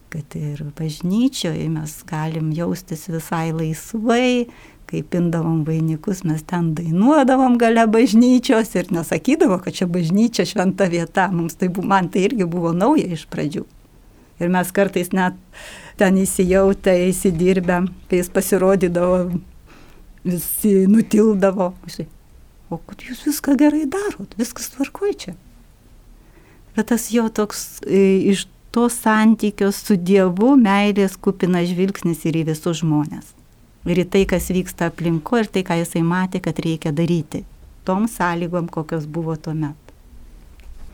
kad 0.10 0.36
ir 0.40 0.64
bažnyčioje 0.78 1.68
mes 1.70 1.94
galim 2.08 2.52
jaustis 2.56 3.08
visai 3.12 3.52
laisvai, 3.52 4.48
kai 4.88 5.02
pindavom 5.04 5.66
vainikus, 5.68 6.24
mes 6.24 6.44
ten 6.48 6.72
dainuodavom 6.78 7.58
gale 7.60 7.84
bažnyčios 7.92 8.72
ir 8.80 8.92
nesakydavo, 8.96 9.60
kad 9.64 9.76
čia 9.76 9.88
bažnyčia 9.92 10.46
šventa 10.48 10.88
vieta, 10.92 11.28
mums 11.34 11.60
tai 11.60 11.68
buvo, 11.68 11.90
man 11.92 12.08
tai 12.12 12.24
irgi 12.30 12.48
buvo 12.48 12.72
nauja 12.76 13.10
iš 13.18 13.26
pradžių. 13.32 13.66
Ir 14.38 14.54
mes 14.54 14.72
kartais 14.72 15.12
net 15.18 15.36
ten 16.00 16.20
įsijautę, 16.22 16.94
įsidirbę, 17.10 17.82
kai 18.08 18.22
jis 18.22 18.30
pasirodydavo, 18.32 19.40
visi 20.28 20.74
nutildavo. 20.88 21.74
O 22.70 22.78
kad 22.78 23.04
jūs 23.04 23.26
viską 23.28 23.58
gerai 23.60 23.86
darot, 23.90 24.36
viskas 24.40 24.70
tvarkoj 24.76 25.16
čia. 25.24 25.34
Bet 26.78 26.92
tas 26.92 27.10
jo 27.12 27.26
toks 27.34 27.82
iš 27.88 28.46
to 28.72 28.88
santykio 28.94 29.72
su 29.72 29.98
Dievu 29.98 30.54
meilės 30.60 31.18
kupina 31.18 31.64
žvilgsnis 31.66 32.26
ir 32.30 32.42
į 32.42 32.46
visus 32.52 32.82
žmonės. 32.84 33.34
Ir 33.88 34.04
į 34.04 34.08
tai, 34.12 34.24
kas 34.28 34.50
vyksta 34.52 34.92
aplinko 34.92 35.40
ir 35.42 35.48
tai, 35.52 35.64
ką 35.68 35.80
jisai 35.80 36.04
matė, 36.04 36.44
kad 36.44 36.60
reikia 36.60 36.92
daryti. 36.92 37.44
Tom 37.88 38.08
sąlygom, 38.12 38.68
kokios 38.68 39.08
buvo 39.08 39.38
tuo 39.40 39.54
metu. 39.56 39.88